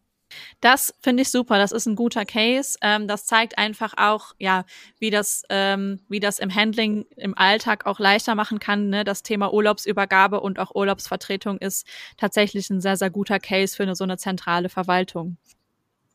Das 0.61 0.93
finde 0.99 1.23
ich 1.23 1.29
super. 1.29 1.57
Das 1.57 1.71
ist 1.71 1.87
ein 1.87 1.95
guter 1.95 2.25
Case. 2.25 2.77
Ähm, 2.81 3.07
das 3.07 3.25
zeigt 3.25 3.57
einfach 3.57 3.93
auch, 3.97 4.35
ja, 4.37 4.65
wie 4.99 5.09
das, 5.09 5.43
ähm, 5.49 6.01
wie 6.09 6.19
das 6.19 6.37
im 6.37 6.53
Handling 6.53 7.05
im 7.15 7.35
Alltag 7.35 7.87
auch 7.87 7.99
leichter 7.99 8.35
machen 8.35 8.59
kann. 8.59 8.89
Ne? 8.89 9.03
Das 9.03 9.23
Thema 9.23 9.51
Urlaubsübergabe 9.51 10.39
und 10.41 10.59
auch 10.59 10.75
Urlaubsvertretung 10.75 11.57
ist 11.57 11.87
tatsächlich 12.17 12.69
ein 12.69 12.81
sehr, 12.81 12.97
sehr 12.97 13.09
guter 13.09 13.39
Case 13.39 13.75
für 13.75 13.83
eine, 13.83 13.95
so 13.95 14.03
eine 14.03 14.17
zentrale 14.17 14.69
Verwaltung. 14.69 15.37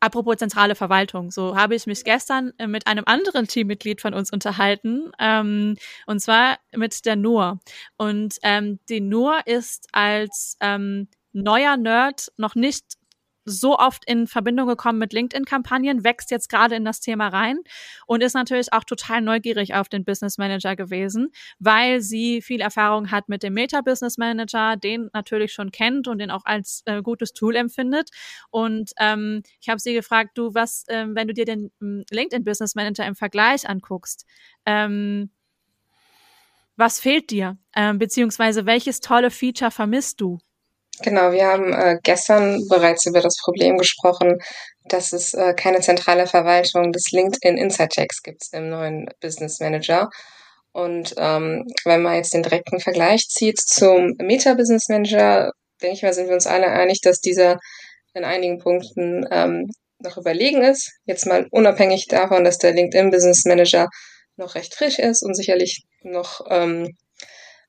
Apropos 0.05 0.37
zentrale 0.37 0.75
Verwaltung, 0.75 1.31
so 1.31 1.57
habe 1.57 1.75
ich 1.75 1.87
mich 1.87 2.05
gestern 2.05 2.53
äh, 2.59 2.67
mit 2.67 2.87
einem 2.87 3.05
anderen 3.07 3.49
Teammitglied 3.49 4.03
von 4.03 4.13
uns 4.13 4.31
unterhalten, 4.31 5.11
ähm, 5.19 5.79
und 6.05 6.21
zwar 6.21 6.59
mit 6.77 7.07
der 7.07 7.17
Nur. 7.17 7.59
Und 7.97 8.37
ähm, 8.43 8.81
die 8.91 9.01
Nur 9.01 9.47
ist 9.47 9.89
als 9.93 10.59
ähm, 10.61 11.09
neuer 11.33 11.79
Nerd 11.79 12.31
noch 12.37 12.55
nicht 12.55 12.85
so 13.45 13.77
oft 13.79 14.05
in 14.07 14.27
Verbindung 14.27 14.67
gekommen 14.69 14.99
mit 14.99 15.13
LinkedIn-Kampagnen, 15.13 16.05
wächst 16.05 16.31
jetzt 16.31 16.49
gerade 16.49 16.75
in 16.75 16.85
das 16.85 17.01
Thema 17.01 17.29
rein 17.29 17.59
und 18.07 18.23
ist 18.23 18.35
natürlich 18.35 18.73
auch 18.73 18.85
total 18.85 19.21
neugierig 19.21 19.75
auf 19.75 19.89
den 19.89 20.05
Business 20.05 20.39
Manager 20.39 20.77
gewesen, 20.77 21.31
weil 21.59 22.01
sie 22.01 22.43
viel 22.43 22.61
Erfahrung 22.61 23.11
hat 23.11 23.29
mit 23.29 23.43
dem 23.43 23.55
Meta-Business 23.55 24.19
Manager, 24.19 24.77
den 24.77 25.11
natürlich 25.13 25.53
schon 25.53 25.71
kennt 25.71 26.09
und 26.09 26.19
den 26.19 26.31
auch 26.31 26.45
als 26.45 26.83
äh, 26.87 27.03
gutes 27.03 27.33
Tool 27.33 27.57
empfindet. 27.57 28.11
Und 28.51 28.93
ähm, 28.99 29.43
ich 29.61 29.69
habe 29.69 29.81
sie 29.81 29.95
gefragt, 29.95 30.37
du, 30.37 30.55
was, 30.55 30.85
ähm, 30.89 31.15
wenn 31.15 31.29
du 31.29 31.35
dir 31.35 31.45
den 31.45 31.71
ähm, 31.81 32.05
LinkedIn 32.11 32.45
Business 32.45 32.75
Manager 32.75 33.07
im 33.07 33.15
Vergleich 33.15 33.69
anguckst, 33.69 34.27
ähm, 34.67 35.31
was 36.77 36.99
fehlt 36.99 37.31
dir? 37.31 37.57
Ähm, 37.75 37.99
beziehungsweise 37.99 38.67
welches 38.67 39.01
tolle 39.01 39.31
Feature 39.31 39.71
vermisst 39.71 40.21
du? 40.21 40.39
Genau, 41.03 41.33
wir 41.33 41.47
haben 41.47 41.73
äh, 41.73 41.99
gestern 42.03 42.67
bereits 42.69 43.05
über 43.07 43.21
das 43.21 43.37
Problem 43.43 43.79
gesprochen, 43.79 44.39
dass 44.85 45.13
es 45.13 45.35
äh, 45.35 45.55
keine 45.55 45.81
zentrale 45.81 46.27
Verwaltung 46.27 46.93
des 46.93 47.11
LinkedIn 47.11 47.57
Inside 47.57 47.89
Checks 47.89 48.23
gibt 48.23 48.43
im 48.53 48.69
neuen 48.69 49.07
Business 49.21 49.59
Manager. 49.61 50.09
Und 50.73 51.15
ähm, 51.17 51.65
wenn 51.85 52.03
man 52.03 52.17
jetzt 52.17 52.35
den 52.35 52.43
direkten 52.43 52.81
Vergleich 52.81 53.29
zieht 53.29 53.61
zum 53.61 54.15
Meta 54.19 54.55
Business 54.55 54.89
Manager, 54.89 55.51
denke 55.83 55.97
ich 55.97 56.03
mal, 56.03 56.13
sind 56.13 56.29
wir 56.29 56.35
uns 56.35 56.47
alle 56.47 56.67
einig, 56.67 57.01
dass 57.01 57.21
dieser 57.21 57.59
in 58.13 58.25
einigen 58.25 58.59
Punkten 58.59 59.27
ähm, 59.31 59.71
noch 59.99 60.17
überlegen 60.17 60.63
ist. 60.63 60.93
Jetzt 61.07 61.27
mal 61.27 61.47
unabhängig 61.51 62.07
davon, 62.09 62.45
dass 62.45 62.59
der 62.59 62.73
LinkedIn 62.73 63.11
Business 63.11 63.45
Manager 63.45 63.89
noch 64.37 64.55
recht 64.55 64.75
frisch 64.75 64.99
ist 64.99 65.23
und 65.23 65.35
sicherlich 65.35 65.85
noch 66.03 66.41
ähm, 66.51 66.97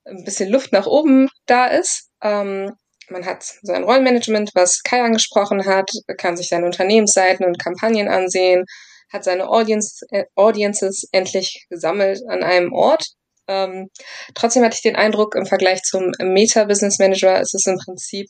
ein 0.06 0.24
bisschen 0.24 0.50
Luft 0.50 0.72
nach 0.72 0.86
oben 0.86 1.30
da 1.46 1.68
ist. 1.68 2.10
Ähm, 2.22 2.74
man 3.10 3.26
hat 3.26 3.44
sein 3.62 3.84
Rollenmanagement, 3.84 4.52
was 4.54 4.82
Kai 4.84 5.02
angesprochen 5.02 5.66
hat, 5.66 5.90
kann 6.18 6.38
sich 6.38 6.50
seine 6.50 6.66
Unternehmensseiten 6.66 7.46
und 7.46 7.60
Kampagnen 7.60 8.08
ansehen, 8.08 8.66
hat 9.12 9.24
seine 9.24 9.48
Audience, 9.48 10.06
äh, 10.10 10.26
Audiences 10.36 11.08
endlich 11.12 11.66
gesammelt 11.70 12.22
an 12.28 12.44
einem 12.44 12.74
Ort. 12.74 13.06
Ähm, 13.48 13.90
trotzdem 14.34 14.64
hatte 14.64 14.76
ich 14.76 14.82
den 14.82 14.96
Eindruck, 14.96 15.36
im 15.36 15.46
Vergleich 15.46 15.84
zum 15.84 16.12
Meta-Business 16.20 17.00
Manager 17.00 17.40
ist 17.40 17.54
es 17.54 17.66
im 17.68 17.78
Prinzip 17.78 18.28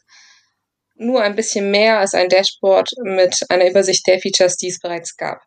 nur 0.95 1.21
ein 1.21 1.35
bisschen 1.35 1.71
mehr 1.71 1.99
als 1.99 2.13
ein 2.13 2.29
Dashboard 2.29 2.89
mit 3.03 3.35
einer 3.49 3.69
Übersicht 3.69 4.05
der 4.07 4.19
Features, 4.19 4.55
die 4.57 4.69
es 4.69 4.79
bereits 4.79 5.15
gab. 5.15 5.41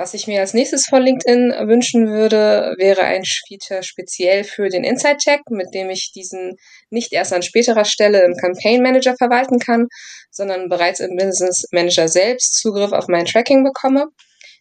Was 0.00 0.14
ich 0.14 0.26
mir 0.26 0.40
als 0.40 0.54
nächstes 0.54 0.86
von 0.88 1.02
LinkedIn 1.02 1.52
wünschen 1.68 2.08
würde, 2.08 2.74
wäre 2.78 3.02
ein 3.02 3.22
Feature 3.46 3.82
speziell 3.82 4.44
für 4.44 4.70
den 4.70 4.82
Inside-Check, 4.82 5.42
mit 5.50 5.74
dem 5.74 5.90
ich 5.90 6.10
diesen 6.14 6.56
nicht 6.88 7.12
erst 7.12 7.34
an 7.34 7.42
späterer 7.42 7.84
Stelle 7.84 8.24
im 8.24 8.34
Campaign 8.34 8.80
Manager 8.80 9.14
verwalten 9.18 9.58
kann, 9.58 9.88
sondern 10.30 10.70
bereits 10.70 11.00
im 11.00 11.16
Business 11.18 11.66
Manager 11.70 12.08
selbst 12.08 12.54
Zugriff 12.54 12.92
auf 12.92 13.08
mein 13.08 13.26
Tracking 13.26 13.62
bekomme. 13.62 14.06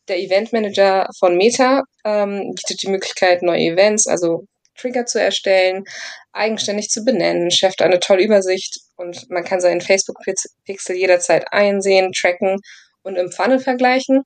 Der 0.09 0.19
Event 0.19 0.51
Manager 0.51 1.07
von 1.17 1.37
Meta 1.37 1.83
ähm, 2.03 2.51
bietet 2.57 2.83
die 2.83 2.89
Möglichkeit, 2.89 3.41
neue 3.41 3.61
Events, 3.61 4.07
also 4.07 4.43
Trigger 4.75 5.05
zu 5.05 5.21
erstellen, 5.21 5.85
eigenständig 6.33 6.89
zu 6.89 7.05
benennen, 7.05 7.49
schafft 7.49 7.81
eine 7.81 8.01
tolle 8.01 8.23
Übersicht 8.23 8.77
und 8.97 9.29
man 9.29 9.45
kann 9.45 9.61
seinen 9.61 9.79
Facebook-Pixel 9.79 10.97
jederzeit 10.97 11.45
einsehen, 11.51 12.11
tracken 12.11 12.57
und 13.03 13.15
im 13.15 13.31
Funnel 13.31 13.59
vergleichen. 13.59 14.25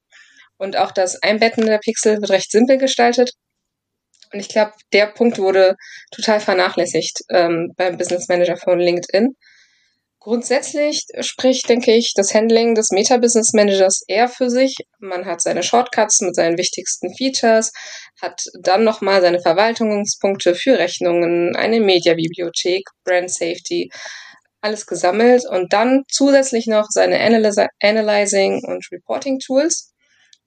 Und 0.57 0.77
auch 0.77 0.91
das 0.91 1.21
Einbetten 1.21 1.65
der 1.65 1.79
Pixel 1.79 2.21
wird 2.21 2.31
recht 2.31 2.51
simpel 2.51 2.77
gestaltet. 2.77 3.31
Und 4.31 4.39
ich 4.39 4.49
glaube, 4.49 4.73
der 4.91 5.07
Punkt 5.07 5.37
wurde 5.37 5.75
total 6.11 6.39
vernachlässigt 6.39 7.19
ähm, 7.29 7.71
beim 7.77 7.97
Business 7.97 8.27
Manager 8.27 8.57
von 8.57 8.79
LinkedIn. 8.79 9.35
Grundsätzlich 10.19 11.05
spricht, 11.19 11.67
denke 11.67 11.93
ich, 11.93 12.13
das 12.15 12.33
Handling 12.33 12.75
des 12.75 12.91
Meta-Business 12.91 13.51
Managers 13.51 14.03
eher 14.07 14.29
für 14.29 14.49
sich. 14.49 14.73
Man 14.99 15.25
hat 15.25 15.41
seine 15.41 15.63
Shortcuts 15.63 16.21
mit 16.21 16.35
seinen 16.35 16.57
wichtigsten 16.57 17.13
Features, 17.13 17.73
hat 18.21 18.41
dann 18.61 18.85
nochmal 18.85 19.21
seine 19.21 19.41
Verwaltungspunkte 19.41 20.55
für 20.55 20.79
Rechnungen, 20.79 21.57
eine 21.57 21.81
Media-Bibliothek, 21.81 22.83
Brand 23.03 23.31
Safety, 23.31 23.89
alles 24.61 24.87
gesammelt 24.87 25.43
und 25.45 25.73
dann 25.73 26.03
zusätzlich 26.09 26.67
noch 26.67 26.85
seine 26.89 27.19
Analyzing 27.19 28.63
und 28.63 28.87
Reporting 28.93 29.39
Tools 29.39 29.92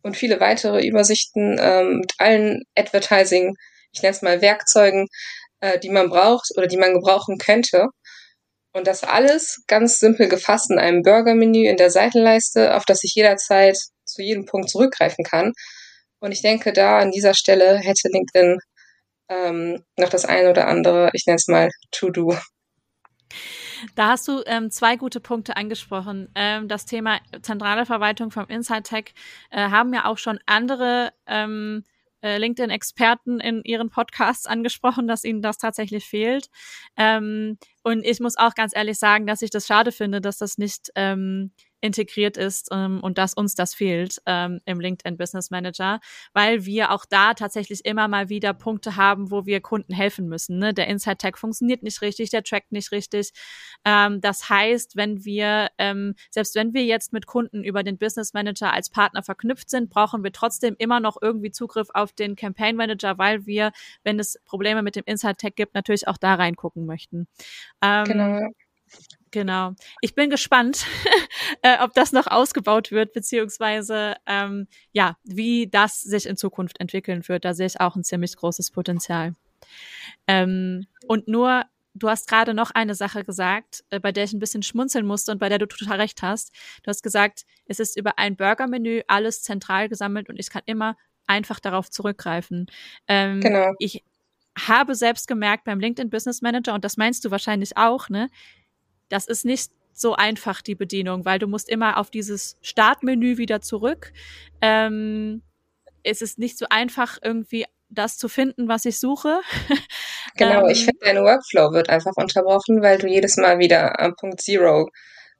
und 0.06 0.16
viele 0.16 0.38
weitere 0.38 0.86
Übersichten 0.86 1.58
ähm, 1.60 1.98
mit 1.98 2.12
allen 2.18 2.62
Advertising, 2.76 3.56
ich 3.90 4.02
nenne 4.02 4.14
es 4.14 4.22
mal 4.22 4.40
Werkzeugen, 4.40 5.08
äh, 5.60 5.80
die 5.80 5.90
man 5.90 6.08
braucht 6.08 6.52
oder 6.56 6.68
die 6.68 6.76
man 6.76 6.94
gebrauchen 6.94 7.38
könnte. 7.38 7.88
Und 8.72 8.86
das 8.86 9.02
alles 9.02 9.64
ganz 9.66 9.98
simpel 9.98 10.28
gefasst 10.28 10.70
in 10.70 10.78
einem 10.78 11.02
Burger-Menü 11.02 11.68
in 11.68 11.76
der 11.76 11.90
Seitenleiste, 11.90 12.76
auf 12.76 12.84
das 12.84 13.02
ich 13.02 13.14
jederzeit 13.16 13.76
zu 14.04 14.22
jedem 14.22 14.44
Punkt 14.46 14.70
zurückgreifen 14.70 15.24
kann. 15.24 15.52
Und 16.20 16.30
ich 16.30 16.42
denke, 16.42 16.72
da 16.72 17.00
an 17.00 17.10
dieser 17.10 17.34
Stelle 17.34 17.78
hätte 17.78 18.08
LinkedIn 18.08 18.58
ähm, 19.28 19.82
noch 19.96 20.08
das 20.08 20.24
eine 20.24 20.50
oder 20.50 20.68
andere, 20.68 21.10
ich 21.14 21.26
nenne 21.26 21.36
es 21.36 21.48
mal 21.48 21.68
To-Do. 21.90 22.36
Da 23.94 24.08
hast 24.08 24.28
du 24.28 24.42
ähm, 24.46 24.70
zwei 24.70 24.96
gute 24.96 25.20
Punkte 25.20 25.56
angesprochen. 25.56 26.28
Ähm, 26.34 26.68
das 26.68 26.86
Thema 26.86 27.18
zentrale 27.42 27.86
Verwaltung 27.86 28.30
vom 28.30 28.46
Inside 28.46 28.82
Tech 28.82 29.14
äh, 29.50 29.70
haben 29.70 29.92
ja 29.92 30.06
auch 30.06 30.18
schon 30.18 30.38
andere 30.46 31.12
ähm, 31.26 31.84
äh, 32.22 32.38
LinkedIn-Experten 32.38 33.40
in 33.40 33.62
ihren 33.64 33.90
Podcasts 33.90 34.46
angesprochen, 34.46 35.06
dass 35.06 35.24
ihnen 35.24 35.42
das 35.42 35.58
tatsächlich 35.58 36.04
fehlt. 36.06 36.48
Ähm, 36.96 37.58
und 37.82 38.04
ich 38.04 38.20
muss 38.20 38.36
auch 38.36 38.54
ganz 38.54 38.74
ehrlich 38.74 38.98
sagen, 38.98 39.26
dass 39.26 39.42
ich 39.42 39.50
das 39.50 39.66
schade 39.66 39.92
finde, 39.92 40.20
dass 40.20 40.38
das 40.38 40.58
nicht 40.58 40.90
ähm, 40.94 41.52
integriert 41.86 42.36
ist 42.36 42.68
ähm, 42.72 43.00
und 43.00 43.16
dass 43.16 43.32
uns 43.32 43.54
das 43.54 43.74
fehlt 43.74 44.20
ähm, 44.26 44.60
im 44.64 44.80
LinkedIn 44.80 45.16
Business 45.16 45.50
Manager, 45.50 46.00
weil 46.34 46.66
wir 46.66 46.90
auch 46.90 47.04
da 47.06 47.34
tatsächlich 47.34 47.84
immer 47.84 48.08
mal 48.08 48.28
wieder 48.28 48.52
Punkte 48.52 48.96
haben, 48.96 49.30
wo 49.30 49.46
wir 49.46 49.60
Kunden 49.60 49.94
helfen 49.94 50.28
müssen. 50.28 50.58
Ne? 50.58 50.74
Der 50.74 50.88
Inside 50.88 51.18
Tag 51.18 51.38
funktioniert 51.38 51.82
nicht 51.82 52.02
richtig, 52.02 52.30
der 52.30 52.42
trackt 52.42 52.72
nicht 52.72 52.92
richtig. 52.92 53.30
Ähm, 53.84 54.20
das 54.20 54.50
heißt, 54.50 54.96
wenn 54.96 55.24
wir, 55.24 55.68
ähm, 55.78 56.14
selbst 56.30 56.54
wenn 56.56 56.74
wir 56.74 56.84
jetzt 56.84 57.12
mit 57.12 57.26
Kunden 57.26 57.64
über 57.64 57.82
den 57.82 57.98
Business 57.98 58.34
Manager 58.34 58.72
als 58.72 58.90
Partner 58.90 59.22
verknüpft 59.22 59.70
sind, 59.70 59.88
brauchen 59.88 60.24
wir 60.24 60.32
trotzdem 60.32 60.74
immer 60.78 61.00
noch 61.00 61.16
irgendwie 61.22 61.52
Zugriff 61.52 61.88
auf 61.94 62.12
den 62.12 62.36
Campaign 62.36 62.76
Manager, 62.76 63.16
weil 63.18 63.46
wir, 63.46 63.72
wenn 64.02 64.18
es 64.18 64.38
Probleme 64.44 64.82
mit 64.82 64.96
dem 64.96 65.04
Inside 65.06 65.36
Tag 65.36 65.56
gibt, 65.56 65.74
natürlich 65.74 66.08
auch 66.08 66.18
da 66.18 66.34
reingucken 66.34 66.84
möchten. 66.84 67.28
Ähm, 67.82 68.04
genau 68.04 68.50
Genau. 69.36 69.74
Ich 70.00 70.14
bin 70.14 70.30
gespannt, 70.30 70.86
äh, 71.62 71.76
ob 71.82 71.92
das 71.92 72.10
noch 72.10 72.26
ausgebaut 72.26 72.90
wird, 72.90 73.12
beziehungsweise 73.12 74.14
ähm, 74.24 74.66
ja, 74.92 75.18
wie 75.24 75.66
das 75.66 76.00
sich 76.00 76.24
in 76.24 76.38
Zukunft 76.38 76.80
entwickeln 76.80 77.28
wird. 77.28 77.44
Da 77.44 77.52
sehe 77.52 77.66
ich 77.66 77.78
auch 77.78 77.96
ein 77.96 78.02
ziemlich 78.02 78.34
großes 78.34 78.70
Potenzial. 78.70 79.34
Ähm, 80.26 80.86
und 81.06 81.28
nur, 81.28 81.64
du 81.92 82.08
hast 82.08 82.28
gerade 82.30 82.54
noch 82.54 82.70
eine 82.70 82.94
Sache 82.94 83.24
gesagt, 83.24 83.84
äh, 83.90 84.00
bei 84.00 84.10
der 84.10 84.24
ich 84.24 84.32
ein 84.32 84.38
bisschen 84.38 84.62
schmunzeln 84.62 85.04
musste 85.04 85.32
und 85.32 85.38
bei 85.38 85.50
der 85.50 85.58
du 85.58 85.66
total 85.66 86.00
recht 86.00 86.22
hast. 86.22 86.54
Du 86.82 86.88
hast 86.88 87.02
gesagt, 87.02 87.42
es 87.66 87.78
ist 87.78 87.98
über 87.98 88.18
ein 88.18 88.36
Burgermenü 88.36 89.02
alles 89.06 89.42
zentral 89.42 89.90
gesammelt 89.90 90.30
und 90.30 90.40
ich 90.40 90.48
kann 90.48 90.62
immer 90.64 90.96
einfach 91.26 91.60
darauf 91.60 91.90
zurückgreifen. 91.90 92.68
Ähm, 93.06 93.40
genau. 93.40 93.74
Ich 93.80 94.02
habe 94.58 94.94
selbst 94.94 95.28
gemerkt 95.28 95.64
beim 95.64 95.78
LinkedIn 95.78 96.08
Business 96.08 96.40
Manager, 96.40 96.72
und 96.72 96.86
das 96.86 96.96
meinst 96.96 97.22
du 97.26 97.30
wahrscheinlich 97.30 97.76
auch, 97.76 98.08
ne? 98.08 98.30
Das 99.08 99.26
ist 99.26 99.44
nicht 99.44 99.70
so 99.92 100.14
einfach, 100.14 100.62
die 100.62 100.74
Bedienung, 100.74 101.24
weil 101.24 101.38
du 101.38 101.46
musst 101.46 101.68
immer 101.68 101.98
auf 101.98 102.10
dieses 102.10 102.56
Startmenü 102.60 103.38
wieder 103.38 103.60
zurück. 103.60 104.12
Ähm, 104.60 105.42
es 106.02 106.22
ist 106.22 106.38
nicht 106.38 106.58
so 106.58 106.66
einfach, 106.68 107.18
irgendwie 107.22 107.64
das 107.88 108.18
zu 108.18 108.28
finden, 108.28 108.68
was 108.68 108.84
ich 108.84 108.98
suche. 108.98 109.40
Genau, 110.38 110.64
ähm, 110.64 110.68
ich 110.68 110.84
finde, 110.84 110.98
dein 111.00 111.16
Workflow 111.16 111.72
wird 111.72 111.88
einfach 111.88 112.12
unterbrochen, 112.14 112.82
weil 112.82 112.98
du 112.98 113.06
jedes 113.06 113.38
Mal 113.38 113.58
wieder 113.58 113.98
am 113.98 114.14
Punkt 114.16 114.42
Zero 114.42 114.90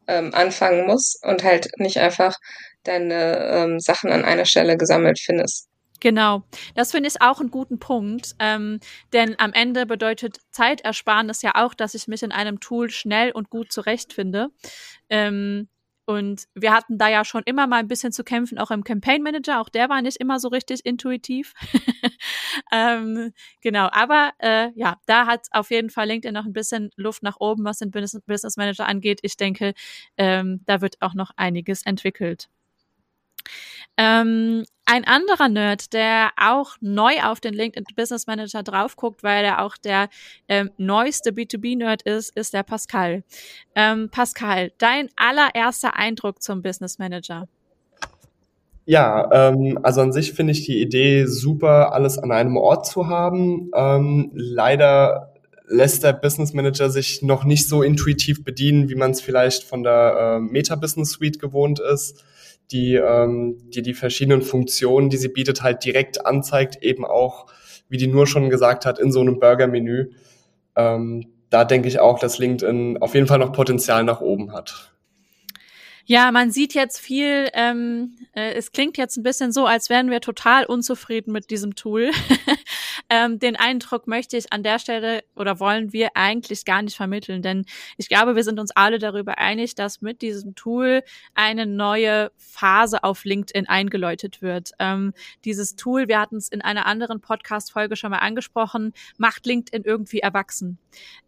ähm, 0.06 0.32
anfangen 0.32 0.86
musst 0.86 1.22
und 1.22 1.44
halt 1.44 1.68
nicht 1.76 1.98
einfach 1.98 2.34
deine 2.82 3.36
ähm, 3.50 3.78
Sachen 3.78 4.10
an 4.10 4.24
einer 4.24 4.46
Stelle 4.46 4.78
gesammelt 4.78 5.18
findest. 5.18 5.68
Genau, 6.00 6.42
das 6.74 6.90
finde 6.92 7.08
ich 7.08 7.22
auch 7.22 7.40
einen 7.40 7.50
guten 7.50 7.78
Punkt, 7.78 8.34
ähm, 8.38 8.80
denn 9.12 9.34
am 9.38 9.52
Ende 9.52 9.86
bedeutet 9.86 10.38
Zeitersparnis 10.50 11.42
ja 11.42 11.52
auch, 11.54 11.74
dass 11.74 11.94
ich 11.94 12.06
mich 12.06 12.22
in 12.22 12.32
einem 12.32 12.60
Tool 12.60 12.90
schnell 12.90 13.30
und 13.32 13.50
gut 13.50 13.72
zurechtfinde. 13.72 14.48
Ähm, 15.08 15.68
und 16.06 16.44
wir 16.54 16.72
hatten 16.72 16.98
da 16.98 17.08
ja 17.08 17.24
schon 17.24 17.42
immer 17.46 17.66
mal 17.66 17.78
ein 17.80 17.88
bisschen 17.88 18.12
zu 18.12 18.22
kämpfen, 18.24 18.58
auch 18.58 18.70
im 18.70 18.84
Campaign 18.84 19.22
Manager. 19.22 19.60
Auch 19.60 19.68
der 19.68 19.88
war 19.88 20.02
nicht 20.02 20.18
immer 20.18 20.38
so 20.38 20.48
richtig 20.48 20.84
intuitiv. 20.86 21.52
ähm, 22.72 23.32
genau, 23.60 23.88
aber 23.90 24.32
äh, 24.38 24.70
ja, 24.76 24.98
da 25.06 25.26
hat 25.26 25.48
auf 25.50 25.70
jeden 25.70 25.90
Fall 25.90 26.06
LinkedIn 26.06 26.32
noch 26.34 26.46
ein 26.46 26.52
bisschen 26.52 26.90
Luft 26.96 27.22
nach 27.24 27.38
oben, 27.40 27.64
was 27.64 27.78
den 27.78 27.90
Business 27.90 28.56
Manager 28.56 28.86
angeht. 28.86 29.18
Ich 29.22 29.36
denke, 29.36 29.74
ähm, 30.16 30.60
da 30.66 30.80
wird 30.80 30.96
auch 31.02 31.14
noch 31.14 31.32
einiges 31.36 31.82
entwickelt. 31.84 32.48
Ähm, 33.96 34.64
ein 34.86 35.04
anderer 35.04 35.48
Nerd, 35.48 35.92
der 35.92 36.30
auch 36.36 36.76
neu 36.80 37.20
auf 37.22 37.40
den 37.40 37.54
LinkedIn 37.54 37.84
Business 37.96 38.26
Manager 38.26 38.62
drauf 38.62 38.96
guckt, 38.96 39.22
weil 39.24 39.44
er 39.44 39.62
auch 39.62 39.76
der 39.76 40.08
ähm, 40.48 40.70
neueste 40.78 41.30
B2B-Nerd 41.30 42.02
ist, 42.02 42.34
ist 42.36 42.54
der 42.54 42.62
Pascal. 42.62 43.24
Ähm, 43.74 44.08
Pascal, 44.10 44.72
dein 44.78 45.08
allererster 45.16 45.96
Eindruck 45.96 46.40
zum 46.40 46.62
Business 46.62 46.98
Manager? 46.98 47.48
Ja, 48.84 49.48
ähm, 49.50 49.80
also 49.82 50.00
an 50.00 50.12
sich 50.12 50.32
finde 50.32 50.52
ich 50.52 50.64
die 50.64 50.80
Idee 50.80 51.26
super, 51.26 51.92
alles 51.92 52.18
an 52.18 52.30
einem 52.30 52.56
Ort 52.56 52.86
zu 52.86 53.08
haben. 53.08 53.72
Ähm, 53.74 54.30
leider 54.34 55.34
lässt 55.66 56.04
der 56.04 56.12
Business 56.12 56.52
Manager 56.52 56.90
sich 56.90 57.22
noch 57.22 57.42
nicht 57.42 57.66
so 57.66 57.82
intuitiv 57.82 58.44
bedienen, 58.44 58.88
wie 58.88 58.94
man 58.94 59.10
es 59.10 59.20
vielleicht 59.20 59.64
von 59.64 59.82
der 59.82 60.36
äh, 60.36 60.40
Meta 60.40 60.76
Business 60.76 61.10
Suite 61.10 61.40
gewohnt 61.40 61.80
ist 61.80 62.24
die, 62.70 62.94
ähm, 62.94 63.58
die 63.70 63.82
die 63.82 63.94
verschiedenen 63.94 64.42
Funktionen, 64.42 65.10
die 65.10 65.16
sie 65.16 65.28
bietet, 65.28 65.62
halt 65.62 65.84
direkt 65.84 66.26
anzeigt, 66.26 66.82
eben 66.82 67.04
auch, 67.04 67.46
wie 67.88 67.96
die 67.96 68.08
nur 68.08 68.26
schon 68.26 68.50
gesagt 68.50 68.86
hat, 68.86 68.98
in 68.98 69.12
so 69.12 69.20
einem 69.20 69.38
Burger-Menü. 69.38 70.10
Ähm, 70.74 71.32
da 71.50 71.64
denke 71.64 71.88
ich 71.88 72.00
auch, 72.00 72.18
dass 72.18 72.38
LinkedIn 72.38 72.98
auf 72.98 73.14
jeden 73.14 73.26
Fall 73.26 73.38
noch 73.38 73.52
Potenzial 73.52 74.04
nach 74.04 74.20
oben 74.20 74.52
hat. 74.52 74.92
Ja, 76.08 76.30
man 76.30 76.52
sieht 76.52 76.74
jetzt 76.74 77.00
viel, 77.00 77.48
ähm, 77.52 78.16
äh, 78.32 78.52
es 78.52 78.70
klingt 78.70 78.96
jetzt 78.96 79.16
ein 79.16 79.24
bisschen 79.24 79.50
so, 79.50 79.66
als 79.66 79.90
wären 79.90 80.08
wir 80.08 80.20
total 80.20 80.64
unzufrieden 80.64 81.32
mit 81.32 81.50
diesem 81.50 81.74
Tool. 81.74 82.12
ähm, 83.08 83.38
den 83.38 83.56
Eindruck 83.56 84.06
möchte 84.06 84.36
ich 84.36 84.52
an 84.52 84.62
der 84.62 84.78
Stelle 84.78 85.22
oder 85.34 85.60
wollen 85.60 85.92
wir 85.92 86.10
eigentlich 86.14 86.64
gar 86.64 86.82
nicht 86.82 86.96
vermitteln, 86.96 87.42
denn 87.42 87.64
ich 87.96 88.08
glaube, 88.08 88.36
wir 88.36 88.44
sind 88.44 88.58
uns 88.58 88.70
alle 88.72 88.98
darüber 88.98 89.38
einig, 89.38 89.74
dass 89.74 90.00
mit 90.00 90.22
diesem 90.22 90.54
Tool 90.54 91.02
eine 91.34 91.66
neue 91.66 92.30
Phase 92.36 93.04
auf 93.04 93.24
LinkedIn 93.24 93.68
eingeläutet 93.68 94.42
wird. 94.42 94.72
Ähm, 94.78 95.12
dieses 95.44 95.76
Tool, 95.76 96.08
wir 96.08 96.20
hatten 96.20 96.36
es 96.36 96.48
in 96.48 96.62
einer 96.62 96.86
anderen 96.86 97.20
Podcast-Folge 97.20 97.96
schon 97.96 98.10
mal 98.10 98.18
angesprochen, 98.18 98.92
macht 99.18 99.46
LinkedIn 99.46 99.84
irgendwie 99.84 100.20
erwachsen. 100.20 100.78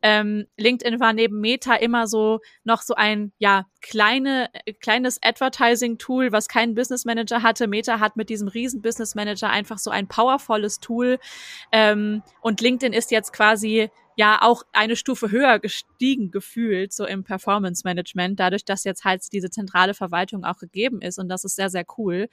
Ähm, 0.03 0.47
LinkedIn 0.57 1.01
war 1.01 1.13
neben 1.13 1.41
Meta 1.41 1.75
immer 1.75 2.07
so 2.07 2.41
noch 2.65 2.83
so 2.83 2.95
ein, 2.95 3.33
ja, 3.39 3.67
kleine, 3.81 4.51
kleines 4.81 5.21
Advertising-Tool, 5.23 6.33
was 6.33 6.49
keinen 6.49 6.75
Business 6.75 7.05
Manager 7.05 7.43
hatte. 7.43 7.69
Meta 7.69 8.01
hat 8.01 8.17
mit 8.17 8.29
diesem 8.29 8.49
riesen 8.49 8.83
Business 8.83 9.15
Manager 9.15 9.51
einfach 9.51 9.79
so 9.79 9.91
ein 9.91 10.09
powervolles 10.09 10.81
Tool. 10.81 11.19
Ähm, 11.73 12.23
und 12.41 12.61
LinkedIn 12.61 12.93
ist 12.93 13.11
jetzt 13.11 13.33
quasi 13.33 13.91
ja 14.19 14.43
auch 14.43 14.65
eine 14.73 14.97
Stufe 14.97 15.31
höher 15.31 15.61
gestiegen 15.61 16.33
gefühlt, 16.33 16.93
so 16.93 17.07
im 17.07 17.23
Performance 17.23 17.83
Management, 17.85 18.41
dadurch, 18.41 18.65
dass 18.65 18.83
jetzt 18.83 19.05
halt 19.05 19.23
diese 19.33 19.49
zentrale 19.49 19.95
Verwaltung 19.95 20.45
auch 20.45 20.59
gegeben 20.59 21.01
ist 21.01 21.19
und 21.21 21.29
das 21.29 21.45
ist 21.45 21.55
sehr, 21.55 21.71
sehr 21.71 21.85
cool. 21.97 22.29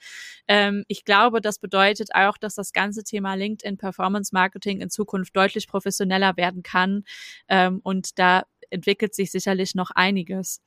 Ähm, 0.48 0.84
ich 0.88 1.04
glaube, 1.04 1.40
das 1.40 1.60
bedeutet 1.60 2.08
auch, 2.12 2.38
dass 2.38 2.56
das 2.56 2.72
ganze 2.72 3.04
Thema 3.04 3.34
LinkedIn 3.34 3.78
Performance 3.78 4.30
Marketing 4.34 4.80
in 4.80 4.90
Zukunft 4.90 5.36
deutlich 5.36 5.68
professioneller 5.68 6.36
werden 6.36 6.64
kann 6.64 7.04
ähm, 7.48 7.80
und 7.84 8.18
da 8.18 8.42
entwickelt 8.70 9.14
sich 9.14 9.30
sicherlich 9.30 9.76
noch 9.76 9.92
einiges. 9.92 10.60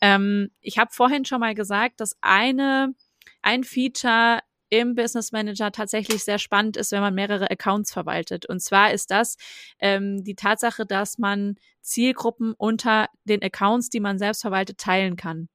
Ähm, 0.00 0.50
ich 0.60 0.78
habe 0.78 0.90
vorhin 0.92 1.24
schon 1.24 1.38
mal 1.38 1.54
gesagt, 1.54 2.00
dass 2.00 2.16
eine 2.22 2.92
ein 3.40 3.62
Feature 3.62 4.40
im 4.78 4.94
Business 4.94 5.32
Manager 5.32 5.72
tatsächlich 5.72 6.24
sehr 6.24 6.38
spannend 6.38 6.76
ist, 6.76 6.92
wenn 6.92 7.00
man 7.00 7.14
mehrere 7.14 7.50
Accounts 7.50 7.92
verwaltet. 7.92 8.46
Und 8.46 8.60
zwar 8.60 8.92
ist 8.92 9.10
das 9.10 9.36
ähm, 9.78 10.24
die 10.24 10.34
Tatsache, 10.34 10.86
dass 10.86 11.18
man 11.18 11.56
Zielgruppen 11.80 12.54
unter 12.56 13.08
den 13.24 13.42
Accounts, 13.42 13.90
die 13.90 14.00
man 14.00 14.18
selbst 14.18 14.42
verwaltet, 14.42 14.78
teilen 14.78 15.16
kann. 15.16 15.48